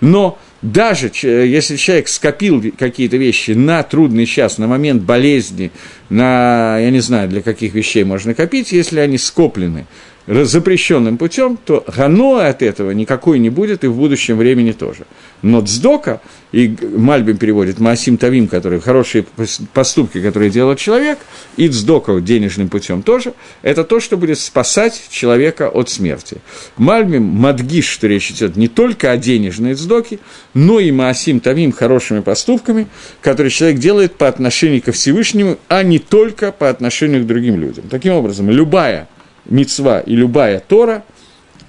[0.00, 5.72] Но даже если человек скопил какие-то вещи на трудный час, на момент болезни,
[6.08, 9.86] на, я не знаю, для каких вещей можно копить, если они скоплены
[10.32, 15.04] запрещенным путем, то гано от этого никакой не будет и в будущем времени тоже.
[15.42, 16.20] Но дздока,
[16.52, 19.24] и Мальбим переводит Маасим Тавим, которые хорошие
[19.72, 21.18] поступки, которые делает человек,
[21.56, 26.38] и дздока денежным путем тоже, это то, что будет спасать человека от смерти.
[26.76, 30.18] Мальбим Мадгиш, что речь идет не только о денежной дздоке,
[30.54, 32.86] но и Маасим Тавим хорошими поступками,
[33.20, 37.84] которые человек делает по отношению ко Всевышнему, а не только по отношению к другим людям.
[37.90, 39.08] Таким образом, любая
[39.44, 41.04] мецва и любая Тора,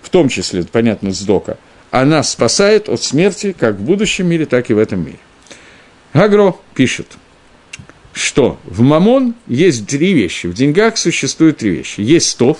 [0.01, 1.57] в том числе, понятно, сдока,
[1.91, 5.19] она спасает от смерти как в будущем мире, так и в этом мире.
[6.13, 7.07] Гагро пишет,
[8.13, 10.47] что в Мамон есть три вещи.
[10.47, 12.01] В деньгах существуют три вещи.
[12.01, 12.57] Есть тов,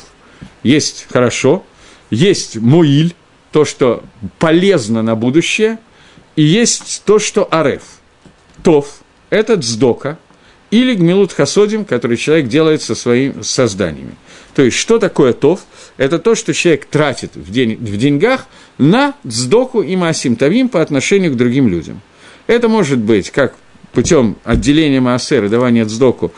[0.64, 1.64] есть хорошо,
[2.10, 3.16] есть муиль,
[3.52, 4.04] то, что
[4.40, 5.78] полезно на будущее,
[6.36, 7.84] и есть то, что ареф.
[8.64, 10.18] Тов– это дздока,
[10.72, 14.16] или гмилут хасодим, который человек делает со своими созданиями.
[14.56, 15.62] То есть, что такое тов?
[15.98, 18.48] Это то, что человек тратит в, день, в деньгах
[18.78, 22.02] на сдоку и маасим тавим по отношению к другим людям.
[22.48, 23.56] Это может быть как
[23.94, 26.34] путем отделения Маасера, давания сдоку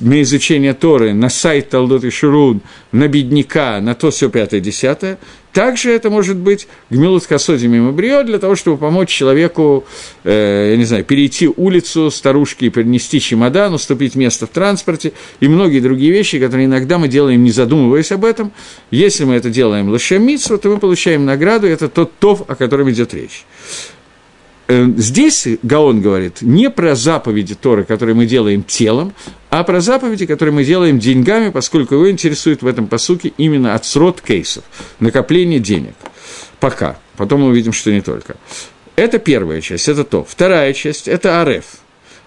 [0.00, 2.60] на изучение Торы, на сайт Талдот и Шурун,
[2.92, 5.18] на бедняка, на то все пятое, десятое.
[5.52, 9.84] Также это может быть гмилут касодим и мабрио для того, чтобы помочь человеку,
[10.22, 15.48] э, я не знаю, перейти улицу старушки и перенести чемодан, уступить место в транспорте и
[15.48, 18.52] многие другие вещи, которые иногда мы делаем, не задумываясь об этом.
[18.90, 22.90] Если мы это делаем лошем митсу, то мы получаем награду, это тот тов, о котором
[22.90, 23.44] идет речь.
[24.68, 29.14] Э, здесь Гаон говорит не про заповеди Торы, которые мы делаем телом,
[29.48, 34.20] а про заповеди, которые мы делаем деньгами, поскольку его интересует в этом посуке именно отсрот
[34.20, 34.64] кейсов,
[35.00, 35.94] накопление денег.
[36.60, 36.98] Пока.
[37.16, 38.36] Потом мы увидим, что не только.
[38.94, 40.22] Это первая часть, это то.
[40.22, 41.78] Вторая часть– это ареф.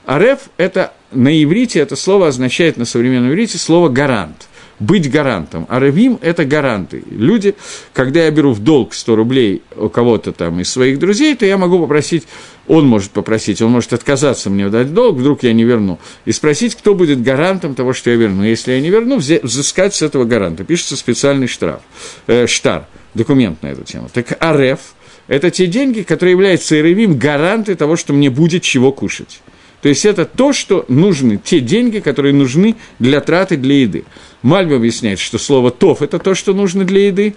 [0.05, 4.47] Ареф– это на иврите, это слово означает на современном иврите слово «гарант»
[4.81, 5.65] быть гарантом.
[5.69, 7.03] А равим– это гаранты.
[7.09, 7.55] Люди,
[7.93, 11.57] когда я беру в долг 100 рублей у кого-то там из своих друзей, то я
[11.57, 12.27] могу попросить,
[12.67, 16.75] он может попросить, он может отказаться мне дать долг, вдруг я не верну, и спросить,
[16.75, 18.43] кто будет гарантом того, что я верну.
[18.43, 20.63] Если я не верну, взыскать с этого гаранта.
[20.63, 21.81] Пишется специальный штраф,
[22.27, 24.09] э, штар, документ на эту тему.
[24.11, 24.79] Так АРФ–
[25.27, 29.41] это те деньги, которые являются ИРВИМ гаранты того, что мне будет чего кушать.
[29.81, 34.05] То есть это то, что нужны, те деньги, которые нужны для траты, для еды.
[34.41, 37.35] Мальбим объясняет, что слово «тов»– это то, что нужно для еды,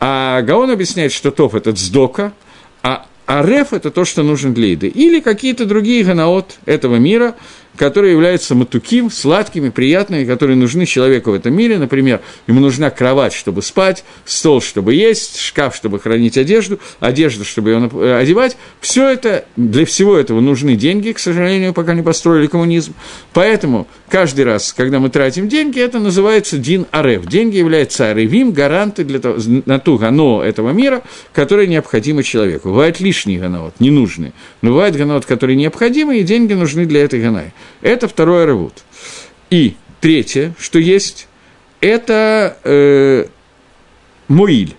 [0.00, 2.32] а Гаон объясняет, что «тов»– это «цдока»,
[2.82, 4.88] а ареф– это то, что нужно для еды.
[4.88, 7.34] Или какие-то другие ганаот этого мира,
[7.76, 11.78] которые являются матуким, сладкими, приятными, которые нужны человеку в этом мире.
[11.78, 17.70] Например, ему нужна кровать, чтобы спать, стол, чтобы есть, шкаф, чтобы хранить одежду, одежда, чтобы
[17.70, 18.56] ее э, одевать.
[18.80, 22.94] Все это, для всего этого нужны деньги, к сожалению, пока не построили коммунизм.
[23.32, 27.26] Поэтому каждый раз, когда мы тратим деньги, это называется дин арев.
[27.26, 31.02] Деньги являются аревим, гаранты для того, на ту гано этого мира,
[31.32, 32.70] которое необходимо человеку.
[32.70, 34.32] Бывает лишний ганаот, ненужный.
[34.62, 37.52] Но бывает ганаот, который необходимый, и деньги нужны для этой ганай.
[37.82, 38.74] Это второй аревут.
[39.50, 41.28] И третье, что есть,
[41.80, 43.26] это э,
[44.28, 44.74] муиль.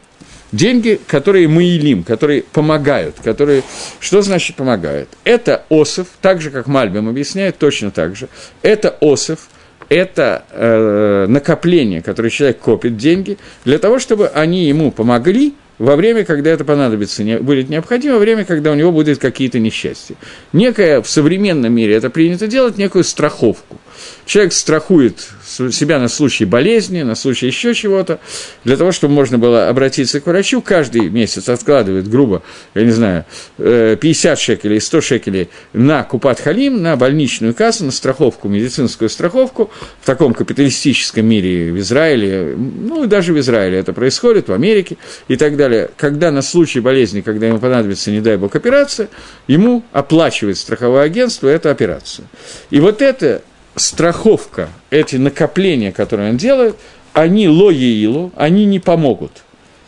[0.53, 3.63] Деньги, которые мы илим, которые помогают, которые...
[3.99, 5.09] Что значит помогают?
[5.25, 8.29] Это осов, так же, как Мальбим объясняет, точно так же.
[8.61, 9.49] Это осов,
[9.89, 16.25] это э, накопление, которое человек копит деньги, для того, чтобы они ему помогли во время,
[16.25, 20.15] когда это понадобится, не, будет необходимо, во время, когда у него будут какие-то несчастья.
[20.53, 23.79] Некое в современном мире это принято делать, некую страховку.
[24.25, 25.27] Человек страхует
[25.71, 28.19] себя на случай болезни, на случай еще чего-то,
[28.63, 32.43] для того, чтобы можно было обратиться к врачу, каждый месяц откладывает, грубо,
[32.75, 33.25] я не знаю,
[33.57, 39.71] 50 э, шекелей, 100 шекелей на Купат Халим, на больничную кассу, на страховку, медицинскую страховку,
[40.01, 44.97] в таком капиталистическом мире в Израиле, ну и даже в Израиле это происходит, в Америке
[45.27, 49.07] и так далее, когда на случай болезни, когда ему понадобится, не дай бог, операция,
[49.47, 52.27] ему оплачивает страховое агентство эту операцию.
[52.69, 53.41] И вот это
[53.77, 56.75] страховка, эти накопления, которые он делает,
[57.13, 59.43] они лоеилу, они не помогут.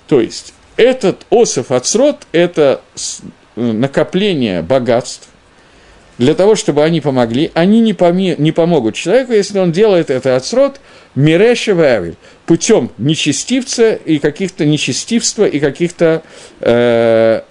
[0.07, 2.81] То есть, этот осов ацрот– это
[3.55, 5.27] накопление богатств,
[6.19, 10.35] для того, чтобы они помогли, они не, поми, не помогут человеку, если он делает это
[10.35, 10.81] отсрод
[11.15, 12.15] миреша вавиль,
[12.45, 16.21] путем нечестивца и каких-то нечестивства и каких-то
[16.59, 17.41] э,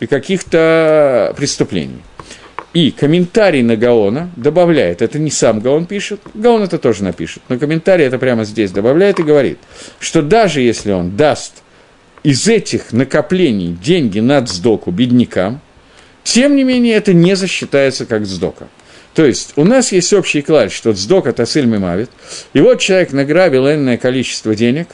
[0.00, 2.00] и каких-то преступлений.
[2.78, 7.58] И комментарий на Гаона добавляет, это не сам Гаон пишет, Гаон это тоже напишет, но
[7.58, 9.58] комментарий это прямо здесь добавляет и говорит,
[9.98, 11.64] что даже если он даст
[12.22, 15.60] из этих накоплений деньги на сдоку беднякам,
[16.22, 18.68] тем не менее это не засчитается как сдока.
[19.12, 22.10] То есть у нас есть общий клад, что сдока тасыль мимавит,
[22.52, 24.86] и вот человек награбил энное количество денег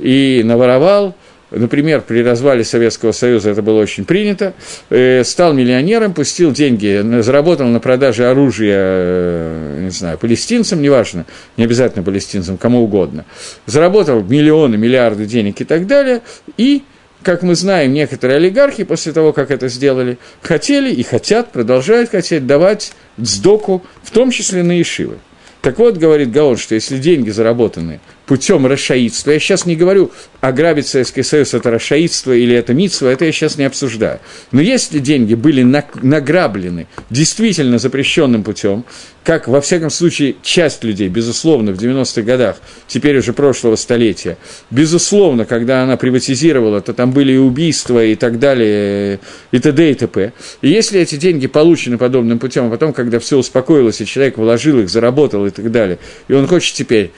[0.00, 1.14] и наворовал–
[1.50, 4.54] например, при развале Советского Союза это было очень принято,
[4.88, 11.26] э, стал миллионером, пустил деньги, заработал на продаже оружия, э, не знаю, палестинцам, неважно,
[11.56, 13.24] не обязательно палестинцам, кому угодно,
[13.66, 16.22] заработал миллионы, миллиарды денег и так далее,
[16.56, 16.82] и
[17.22, 22.46] как мы знаем, некоторые олигархи после того, как это сделали, хотели и хотят, продолжают хотеть
[22.46, 25.18] давать сдоку, в том числе на Ишивы.
[25.60, 29.32] Так вот, говорит Гаон, что если деньги заработаны путем расшаидства.
[29.32, 33.58] Я сейчас не говорю, ограбить Советский Союз– это расшаидство или это митство, это я сейчас
[33.58, 34.20] не обсуждаю.
[34.52, 38.84] Но если деньги были награблены действительно запрещенным путем,
[39.24, 42.56] как, во всяком случае, часть людей, безусловно, в 90-х годах,
[42.86, 44.38] теперь уже прошлого столетия,
[44.70, 49.20] безусловно, когда она приватизировала, то там были и убийства и так далее,
[49.52, 49.90] и т.д.
[49.90, 50.32] и т.п.
[50.62, 54.80] И если эти деньги получены подобным путем, а потом, когда все успокоилось, и человек вложил
[54.80, 55.98] их, заработал и так далее,
[56.28, 57.10] и он хочет теперь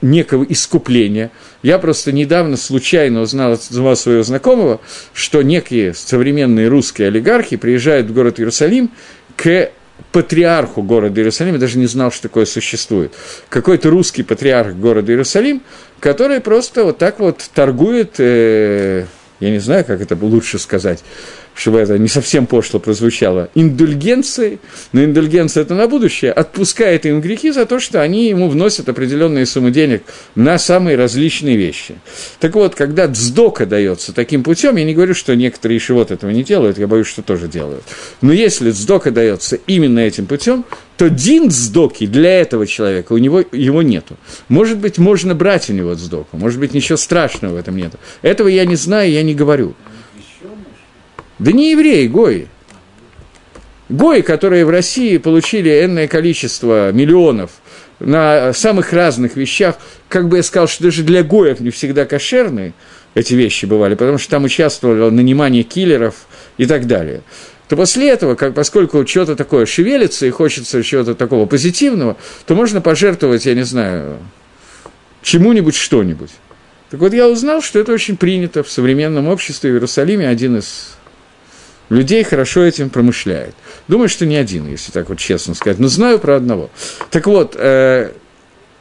[0.00, 1.32] некого искупления.
[1.62, 3.62] Я просто недавно случайно узнал от
[3.98, 4.80] своего знакомого,
[5.12, 8.90] что некие современные русские олигархи приезжают в город Иерусалим
[9.36, 9.70] к
[10.12, 13.12] патриарху города Иерусалим, я даже не знал, что такое существует,
[13.48, 15.62] какой-то русский патриарх города Иерусалим,
[16.00, 19.04] который просто вот так вот торгует, э,
[19.40, 21.04] я не знаю, как это лучше сказать,
[21.58, 24.60] чтобы это не совсем пошло прозвучало, индульгенции,
[24.92, 29.44] но индульгенция это на будущее, отпускает им грехи за то, что они ему вносят определенные
[29.44, 30.04] суммы денег
[30.36, 31.96] на самые различные вещи.
[32.38, 36.44] Так вот, когда дздока дается таким путем, я не говорю, что некоторые вот этого не
[36.44, 37.82] делают, я боюсь, что тоже делают.
[38.20, 40.64] Но если дздока дается именно этим путем,
[40.96, 44.16] то дин сдоки для этого человека у него его нету.
[44.48, 47.98] Может быть, можно брать у него сдоку, может быть, ничего страшного в этом нету.
[48.22, 49.74] Этого я не знаю, я не говорю.
[51.38, 52.48] Да не евреи, гои.
[53.88, 57.52] Гои, которые в России получили энное количество миллионов
[58.00, 59.76] на самых разных вещах,
[60.08, 62.74] как бы я сказал, что даже для гоев не всегда кошерные
[63.14, 66.26] эти вещи бывали, потому что там участвовало нанимание киллеров
[66.58, 67.22] и так далее
[67.68, 72.16] то после этого, как, поскольку что-то такое шевелится и хочется чего-то такого позитивного,
[72.46, 74.18] то можно пожертвовать, я не знаю,
[75.22, 76.30] чему-нибудь что-нибудь.
[76.90, 80.96] Так вот, я узнал, что это очень принято в современном обществе в Иерусалиме, один из
[81.88, 83.54] людей хорошо этим промышляет.
[83.88, 86.70] Думаю, что не один, если так вот честно сказать, но знаю про одного.
[87.10, 88.10] Так вот, э,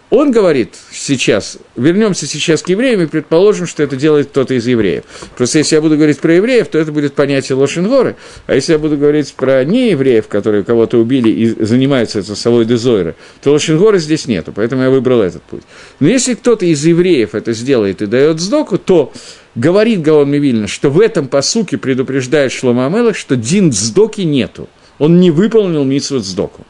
[0.10, 5.04] он говорит сейчас, вернемся сейчас к евреям и предположим, что это делает кто-то из евреев.
[5.36, 8.80] Просто если я буду говорить про евреев, то это будет понятие Лошенгоры, а если я
[8.80, 14.28] буду говорить про неевреев, которые кого-то убили и занимаются это совой дезойра, то Лошенгоры здесь
[14.28, 15.64] нету, поэтому я выбрал этот путь.
[16.00, 19.12] Но если кто-то из евреев это сделает и дает сдоку, то
[19.58, 24.70] говорит Гаон Мивильна, что в этом посуке предупреждает Шлома Амелах, что дин сдоки нету.
[25.00, 26.66] Он не выполнил митсвот сдоку.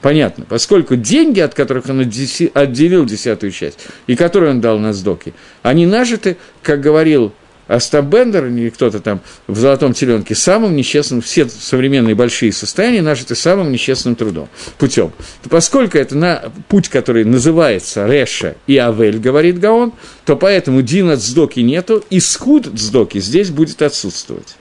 [0.00, 5.32] Понятно, поскольку деньги, от которых он отделил десятую часть, и которые он дал на сдоки,
[5.62, 7.32] они нажиты, как говорил
[7.68, 13.34] Остап Бендер или кто-то там в «Золотом теленке» самым нечестным, все современные большие состояния нажиты
[13.34, 14.48] самым нечестным трудом,
[14.78, 15.12] путем.
[15.42, 19.92] То поскольку это на путь, который называется Реша и Авель, говорит Гаон,
[20.24, 24.56] то поэтому Дин от Сдоки нету, и Схуд Сдоки здесь будет отсутствовать.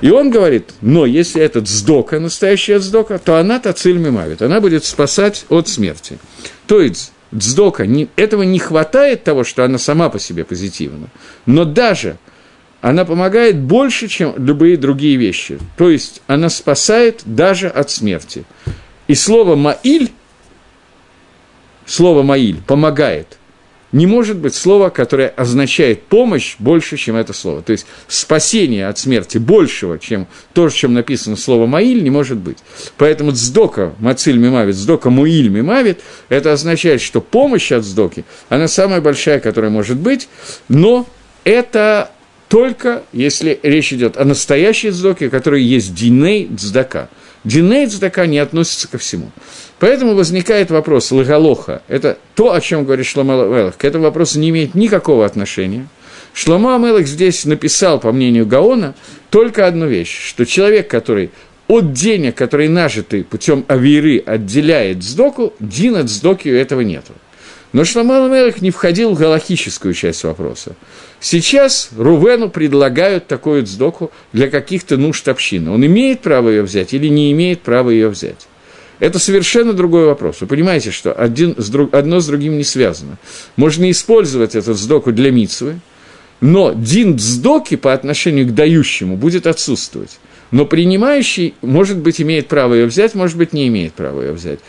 [0.00, 4.84] И он говорит, но если это дздока, настоящая дздока, то она тациль мимавит, она будет
[4.84, 6.18] спасать от смерти.
[6.66, 11.08] То есть дздока, не, этого не хватает того, что она сама по себе позитивна,
[11.46, 12.16] но даже
[12.80, 15.58] она помогает больше, чем любые другие вещи.
[15.76, 18.44] То есть она спасает даже от смерти.
[19.06, 20.10] И слово «маиль»,
[21.86, 23.38] слово «маиль» помогает–
[23.92, 27.62] не может быть слова, которое означает помощь больше, чем это слово.
[27.62, 32.58] То есть спасение от смерти большего, чем то, чем написано слово «маиль», не может быть.
[32.96, 39.00] Поэтому «дздока» «мациль мимавит», «дздока муиль мимавит» это означает, что помощь от «дздоки», она самая
[39.00, 40.28] большая, которая может быть,
[40.68, 41.06] но
[41.44, 42.10] это
[42.48, 47.08] только если речь идет о настоящей дздоке, которая есть диней дздака.
[47.44, 49.30] Диней дздака не относится ко всему.
[49.82, 51.82] Поэтому возникает вопрос лыгалоха.
[51.88, 53.76] Это то, о чем говорит Шломо Амелах.
[53.76, 55.88] К этому вопросу не имеет никакого отношения.
[56.34, 58.94] Шломо Амелах здесь написал, по мнению Гаона,
[59.28, 61.32] только одну вещь, что человек, который
[61.66, 67.14] от денег, которые нажиты путем авиры, отделяет сдоку, дин от сдоки у этого нету.
[67.72, 70.76] Но Шломо Амелах не входил в галахическую часть вопроса.
[71.18, 75.72] Сейчас Рувену предлагают такую сдоку для каких-то нужд общины.
[75.72, 78.46] Он имеет право ее взять или не имеет права ее взять?
[79.02, 80.42] Это совершенно другой вопрос.
[80.42, 83.18] Вы понимаете, что один с друг, одно с другим не связано.
[83.56, 85.80] Можно использовать этот сдоку для митсвы,
[86.40, 90.20] но дин сдоки по отношению к дающему будет отсутствовать.
[90.52, 94.60] Но принимающий, может быть, имеет право ее взять, может быть, не имеет права ее взять.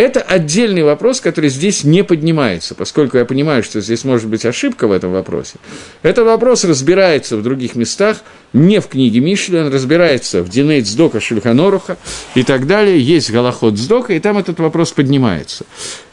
[0.00, 4.86] Это отдельный вопрос, который здесь не поднимается, поскольку я понимаю, что здесь может быть ошибка
[4.86, 5.56] в этом вопросе.
[6.02, 8.16] Этот вопрос разбирается в других местах,
[8.54, 11.98] не в книге Мишли, он разбирается в Динейт Сдока Шульханоруха
[12.34, 15.66] и так далее, есть Галахот Сдока, и там этот вопрос поднимается.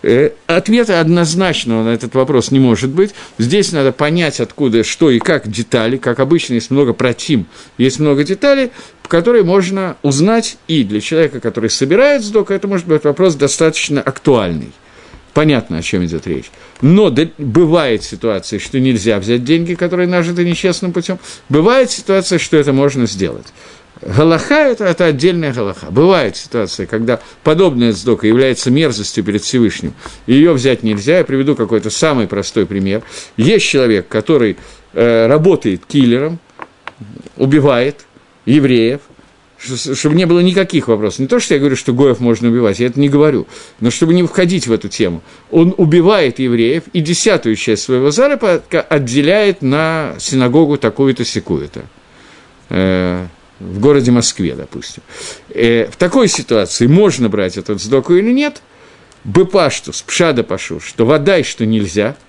[0.04, 3.12] Э, ответа однозначного на этот вопрос не может быть.
[3.38, 8.26] Здесь надо понять, откуда, что и как детали, как обычно, есть много протим, есть много
[8.26, 8.72] деталей,
[9.08, 14.72] который можно узнать и для человека, который собирает сдоку, это может быть вопрос достаточно актуальный.
[15.34, 16.50] Понятно, о чем идет речь.
[16.82, 21.20] Но да, бывает ситуация, что нельзя взять деньги, которые нажиты нечестным путем.
[21.48, 23.46] Бывает ситуация, что это можно сделать.
[24.02, 25.88] Галаха это,– это отдельная галаха.
[25.92, 29.94] Бывает ситуация, когда подобная сдока является мерзостью перед Всевышним,
[30.28, 31.20] ее взять нельзя.
[31.20, 33.04] Я приведу какой-то самый простой пример.
[33.38, 34.58] Есть человек, который
[34.94, 36.40] э, работает киллером,
[37.36, 38.06] убивает,
[38.46, 39.02] евреев,
[39.60, 41.20] чтобы не было никаких вопросов.
[41.20, 43.48] Не то, что я говорю, что Гоев можно убивать, я это не говорю,
[43.80, 45.22] но чтобы не входить в эту тему.
[45.52, 51.84] Он убивает евреев и десятую часть своего заработка отделяет на синагогу такую-то, секую-то.
[52.70, 53.26] Э,
[53.60, 55.02] в городе Москве, допустим.
[55.50, 58.62] Э, в такой ситуации можно брать этот сдоку или нет?
[59.24, 62.16] Бепаштус, пшада пашу, что вода что нельзя–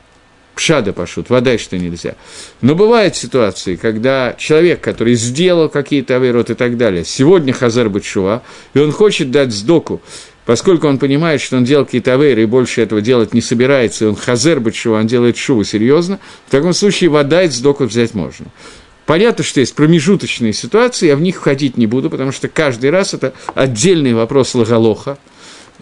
[0.59, 2.17] пшада пашут, вода что нельзя.
[2.63, 8.43] Но бывают ситуации, когда человек, который сделал какие-то авейрот и так далее, сегодня Хазар Бачува,
[8.75, 10.03] и он хочет дать сдоку,
[10.47, 14.09] поскольку он понимает, что он делал какие-то авейры и больше этого делать не собирается, и
[14.09, 18.47] он Хазар Бачува, он делает шуву серьезно, в таком случае вода и сдоку взять можно.
[19.07, 23.15] Понятно, что есть промежуточные ситуации, я в них входить не буду, потому что каждый раз
[23.15, 25.19] это отдельный вопрос лагалоха,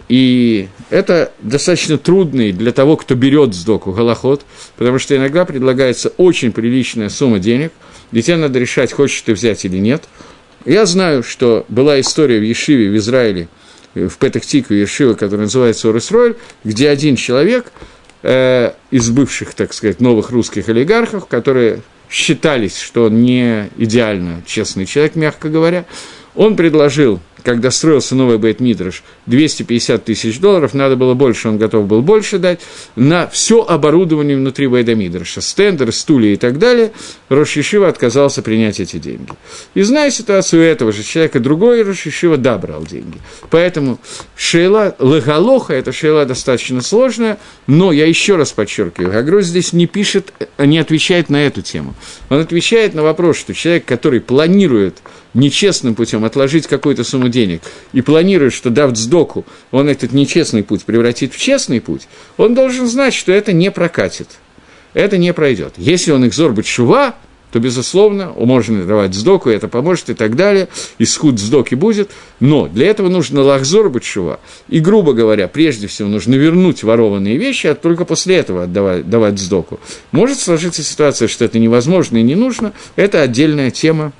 [0.08, 4.44] и это достаточно трудный для того, кто берет сдоку голоход,
[4.76, 7.72] потому что иногда предлагается очень приличная сумма денег,
[8.12, 10.04] и тебе надо решать, хочешь ты взять или нет.
[10.64, 13.48] Я знаю, что была история в Ешиве в Израиле,
[13.94, 17.72] в Петахтике Ешиве, которая называется Оресройль, где один человек
[18.22, 24.86] э, из бывших, так сказать, новых русских олигархов, которые считались, что он не идеально честный
[24.86, 25.84] человек, мягко говоря,
[26.34, 31.86] он предложил когда строился новый Бейт Мидраш, 250 тысяч долларов, надо было больше, он готов
[31.86, 32.58] был больше дать,
[32.96, 36.90] на все оборудование внутри Бейда Мидраша, стендер, стулья и так далее,
[37.28, 39.30] Рошишива отказался принять эти деньги.
[39.74, 43.18] И зная ситуацию этого же человека, другой Рошишива да брал деньги.
[43.48, 44.00] Поэтому
[44.34, 47.38] шейла легалоха, это шейла достаточно сложная,
[47.68, 51.94] но я еще раз подчеркиваю, Гагро здесь не пишет, не отвечает на эту тему.
[52.28, 54.96] Он отвечает на вопрос, что человек, который планирует
[55.36, 57.62] нечестным путем отложить какую-то сумму денег
[57.92, 62.86] и планирует, что дав сдоку, он этот нечестный путь превратит в честный путь, он должен
[62.86, 64.28] знать, что это не прокатит.
[64.94, 65.74] Это не пройдет.
[65.76, 67.14] Если он их зорбит шува,
[67.52, 70.68] то, безусловно, можно давать сдоку, это поможет и так далее,
[70.98, 72.10] исход сдоки будет,
[72.40, 77.68] но для этого нужно лахзор бачува, и, грубо говоря, прежде всего нужно вернуть ворованные вещи,
[77.68, 79.80] а только после этого отдавать, давать сдоку.
[80.12, 84.12] Может сложиться ситуация, что это невозможно и не нужно, это отдельная тема,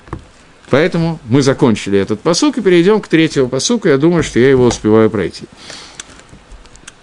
[0.69, 3.87] Поэтому мы закончили этот посук и перейдем к третьему посуку.
[3.87, 5.45] Я думаю, что я его успеваю пройти.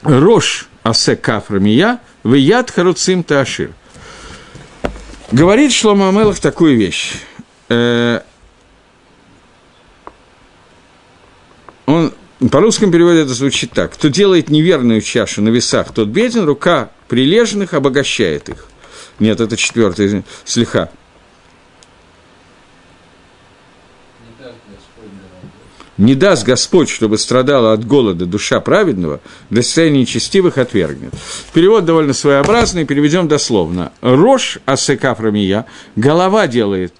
[0.02, 3.70] Рош асе кафрамия, вияд харуцим таашир–
[5.34, 7.14] Говорит Шлома Амелах такую вещь.
[7.68, 8.20] Э,
[11.86, 12.12] он
[12.52, 13.94] по русскому переводе это звучит так.
[13.94, 18.66] Кто делает неверную чашу на весах, тот беден, рука прилежных обогащает их.
[19.18, 20.90] Нет, это четвертый слеха.
[25.98, 29.20] Не даст Господь, чтобы страдала от голода душа праведного,
[29.50, 31.12] для состояния нечестивых отвергнет.
[31.52, 33.92] Перевод довольно своеобразный, переведем дословно.
[34.00, 35.66] Рожь асе кафрамия,
[35.96, 36.94] голова делает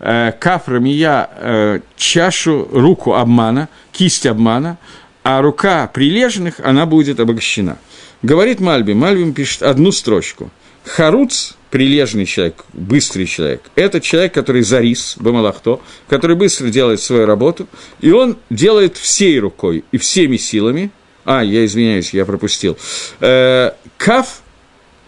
[0.00, 4.78] э, кафрамия э, чашу, руку обмана, кисть обмана,
[5.22, 7.78] а рука прилежных, она будет обогащена.
[8.22, 10.50] Говорит Мальби, Мальбим пишет одну строчку.
[10.84, 13.62] Харуц прилежный человек, быстрый человек.
[13.76, 17.68] Это человек, который зарис, бамалахто, который быстро делает свою работу,
[18.00, 20.90] и он делает всей рукой и всеми силами,
[21.24, 22.76] а, я извиняюсь, я пропустил,
[23.20, 24.42] э, каф,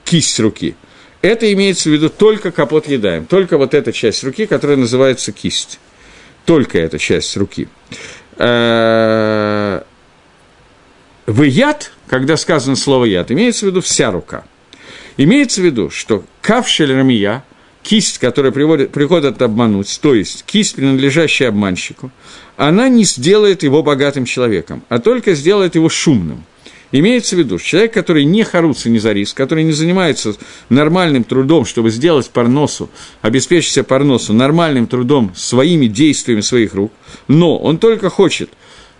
[0.05, 0.77] кисть руки,
[1.21, 5.79] это имеется в виду только капот едаем, только вот эта часть руки, которая называется кисть.
[6.45, 7.69] Только эта часть руки.
[8.37, 9.83] Э,
[11.27, 14.45] в яд, когда сказано слово яд, имеется в виду вся рука–
[15.17, 17.45] Имеется в виду, что кавшель рамия,
[17.83, 22.11] кисть, которая приводит, приходит обмануть, то есть кисть, принадлежащая обманщику,
[22.57, 26.45] она не сделает его богатым человеком, а только сделает его шумным.
[26.95, 30.35] Имеется в виду, человек, который не харуц и не зарис, который не занимается
[30.69, 32.91] нормальным трудом, чтобы сделать парносу,
[33.23, 36.93] обеспечить себе парносу нормальным трудом своими действиями своих рук,
[37.29, 38.51] но он только хочет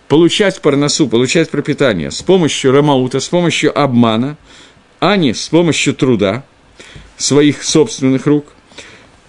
[0.07, 4.37] получать парносу, получать пропитание с помощью рамаута, с помощью обмана–
[5.05, 6.45] а не с помощью труда
[7.17, 8.45] своих собственных рук,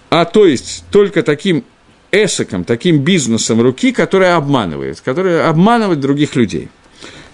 [0.09, 1.65] а то есть только таким
[2.13, 6.69] эсоком, таким бизнесом руки, которая обманывает, которая обманывает других людей,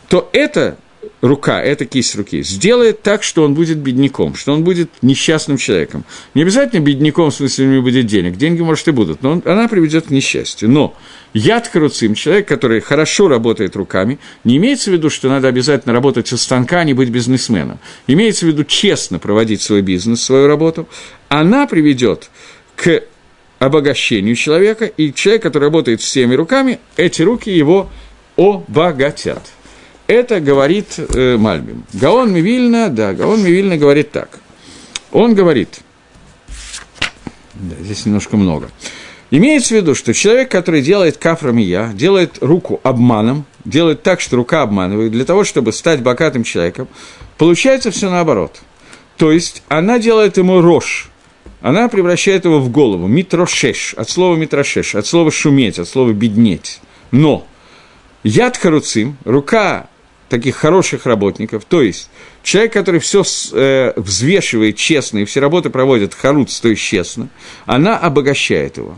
[0.09, 0.79] то это
[1.21, 6.03] рука, эта кисть руки, сделает так, что он будет бедняком, что он будет несчастным человеком.
[6.33, 8.37] Не обязательно бедняком, в смысле, у него будет денег.
[8.37, 10.69] Деньги, может, и будут, но он, она приведет к несчастью.
[10.69, 10.95] Но
[11.33, 16.31] яд харуцим, человек, который хорошо работает руками, не имеется в виду, что надо обязательно работать
[16.33, 17.79] у станка, а не быть бизнесменом.
[18.07, 20.87] Имеется в виду честно проводить свой бизнес, свою работу.
[21.29, 22.29] Она приведет
[22.75, 23.03] к
[23.59, 27.89] обогащению человека, и человек, который работает всеми руками, эти руки его
[28.35, 29.43] обогатят.
[30.11, 31.85] Это говорит э, Мальбим.
[31.93, 34.39] Гаон Мивильна, да, Гаон Мивильна говорит так.
[35.13, 35.79] Он говорит,
[37.53, 38.69] да, здесь немножко много.
[39.29, 44.63] Имеется в виду, что человек, который делает кафрамия, делает руку обманом, делает так, что рука
[44.63, 46.89] обманывает, для того, чтобы стать богатым человеком,
[47.37, 48.59] получается все наоборот.
[49.15, 51.07] То есть она делает ему рожь,
[51.61, 56.81] она превращает его в голову, митрошеш, от слова митрошеш, от слова шуметь, от слова беднеть.
[57.11, 57.47] Но
[58.23, 59.87] яд харуцим, рука
[60.31, 62.09] таких хороших работников, то есть
[62.41, 63.21] человек, который все
[63.51, 67.27] э, взвешивает честно и все работы проводит харуц, то есть честно,
[67.65, 68.97] она обогащает его.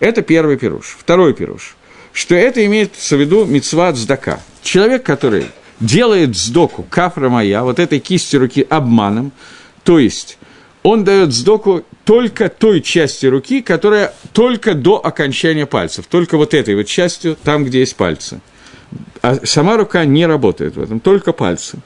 [0.00, 0.96] Это первый пируш.
[0.98, 1.76] Второй пируш,
[2.12, 4.40] что это имеется в виду мецва цдака.
[4.64, 5.46] Человек, который
[5.78, 9.30] делает сдоку кафра моя, вот этой кисти руки обманом,
[9.84, 10.38] то есть
[10.82, 16.74] он дает сдоку только той части руки, которая только до окончания пальцев, только вот этой
[16.74, 18.40] вот частью, там, где есть пальцы–
[19.22, 21.78] а сама рука не работает в этом, только пальцы.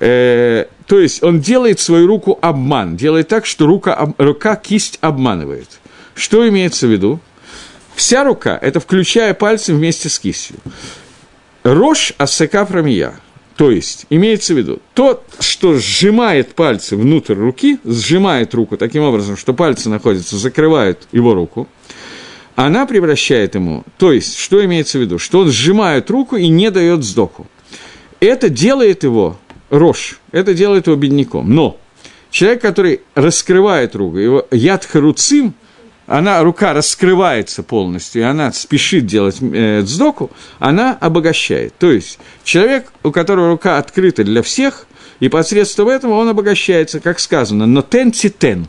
[0.00, 5.68] Э, то есть он делает свою руку обман, делает так, что рука, рука кисть обманывает.
[6.14, 7.20] Что имеется в виду?
[7.94, 10.56] Вся рука– это включая пальцы вместе с кистью.
[11.62, 13.18] Рожь асека промия.
[13.56, 19.38] То есть, имеется в виду, то, что сжимает пальцы внутрь руки, сжимает руку таким образом,
[19.38, 21.66] что пальцы находятся, закрывают его руку,
[22.56, 26.70] она превращает ему, то есть, что имеется в виду, что он сжимает руку и не
[26.70, 27.46] дает сдоку.
[28.18, 29.38] Это делает его
[29.68, 31.54] рожь, это делает его бедняком.
[31.54, 31.78] Но
[32.30, 35.54] человек, который раскрывает руку, его яд харуцим,
[36.06, 41.74] она, рука раскрывается полностью, и она спешит делать э, цдоку, она обогащает.
[41.78, 44.86] То есть человек, у которого рука открыта для всех,
[45.20, 48.66] и посредством этого он обогащается, как сказано, но тен титен.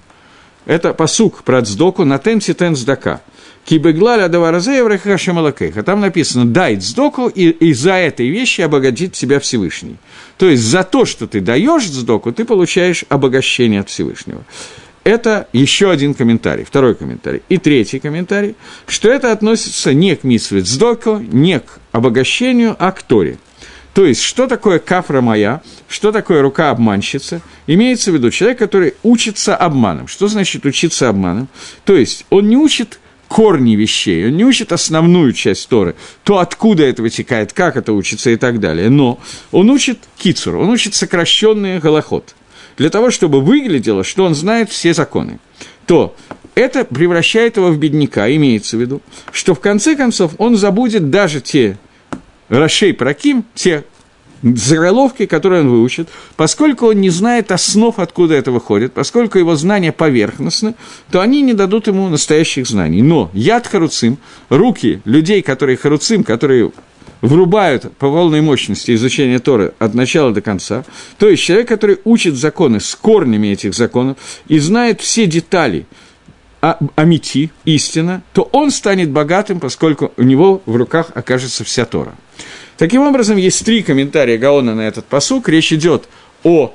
[0.68, 3.22] Это посук про цдоку, на тен титен сдака.
[3.66, 9.96] Кибеглаля даваразея в Там написано «дай цдоку, и, и за этой вещи обогатит тебя Всевышний».
[10.38, 14.44] То есть за то, что ты даешь цдоку, ты получаешь обогащение от Всевышнего.
[15.04, 17.42] Это еще один комментарий, второй комментарий.
[17.48, 18.56] И третий комментарий,
[18.88, 23.38] что это относится не к митсве цдоку, не к обогащению, а к Торе.
[23.98, 28.94] То есть, что такое кафра моя, что такое рука обманщица, имеется в виду человек, который
[29.02, 30.08] учится обманом.
[30.08, 31.48] Что значит учиться обманом?
[31.84, 36.84] То есть, он не учит корни вещей, он не учит основную часть Торы, то, откуда
[36.84, 39.20] это вытекает, как это учится и так далее, но
[39.52, 42.36] он учит кицур, он учит сокращенный голоход,
[42.78, 45.40] для того, чтобы выглядело, что он знает все законы,
[45.88, 46.16] то
[46.54, 51.42] это превращает его в бедняка, имеется в виду, что в конце концов он забудет даже
[51.42, 51.80] те
[52.50, 53.84] Рашей Праким, те
[54.42, 59.92] заголовки, которые он выучит, поскольку он не знает основ, откуда это выходит, поскольку его знания
[59.92, 60.76] поверхностны,
[61.12, 63.02] то они не дадут ему настоящих знаний.
[63.02, 64.18] Но яд харуцим,
[64.50, 66.72] руки людей, которые харуцим, которые
[67.22, 70.86] врубают по волной мощности изучения Торы от начала до конца,
[71.18, 74.18] то есть человек, который учит законы с корнями этих законов
[74.48, 75.88] и знает все детали
[76.62, 82.16] амити, истина, то он станет богатым, поскольку у него в руках окажется вся Тора.
[82.78, 85.50] Таким образом, есть три комментария Гаона на этот посук.
[85.50, 86.08] Речь идет
[86.44, 86.74] о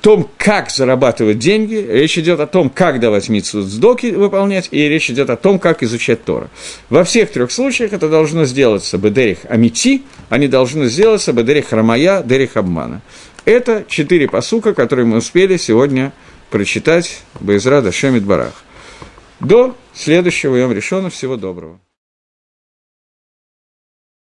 [0.00, 5.10] том, как зарабатывать деньги, речь идет о том, как давать митсу сдоки выполнять, и речь
[5.10, 6.50] идет о том, как изучать Тора.
[6.90, 12.56] Во всех трех случаях это должно сделаться Бедерих Амити, они должны сделаться Бедерих Рамая, Дерих
[12.56, 13.00] Обмана.
[13.44, 16.12] Это четыре посука, которые мы успели сегодня
[16.50, 18.54] прочитать Байзра Дашемит Барах.
[19.40, 21.10] До следующего Йом Решона.
[21.10, 21.78] Всего доброго.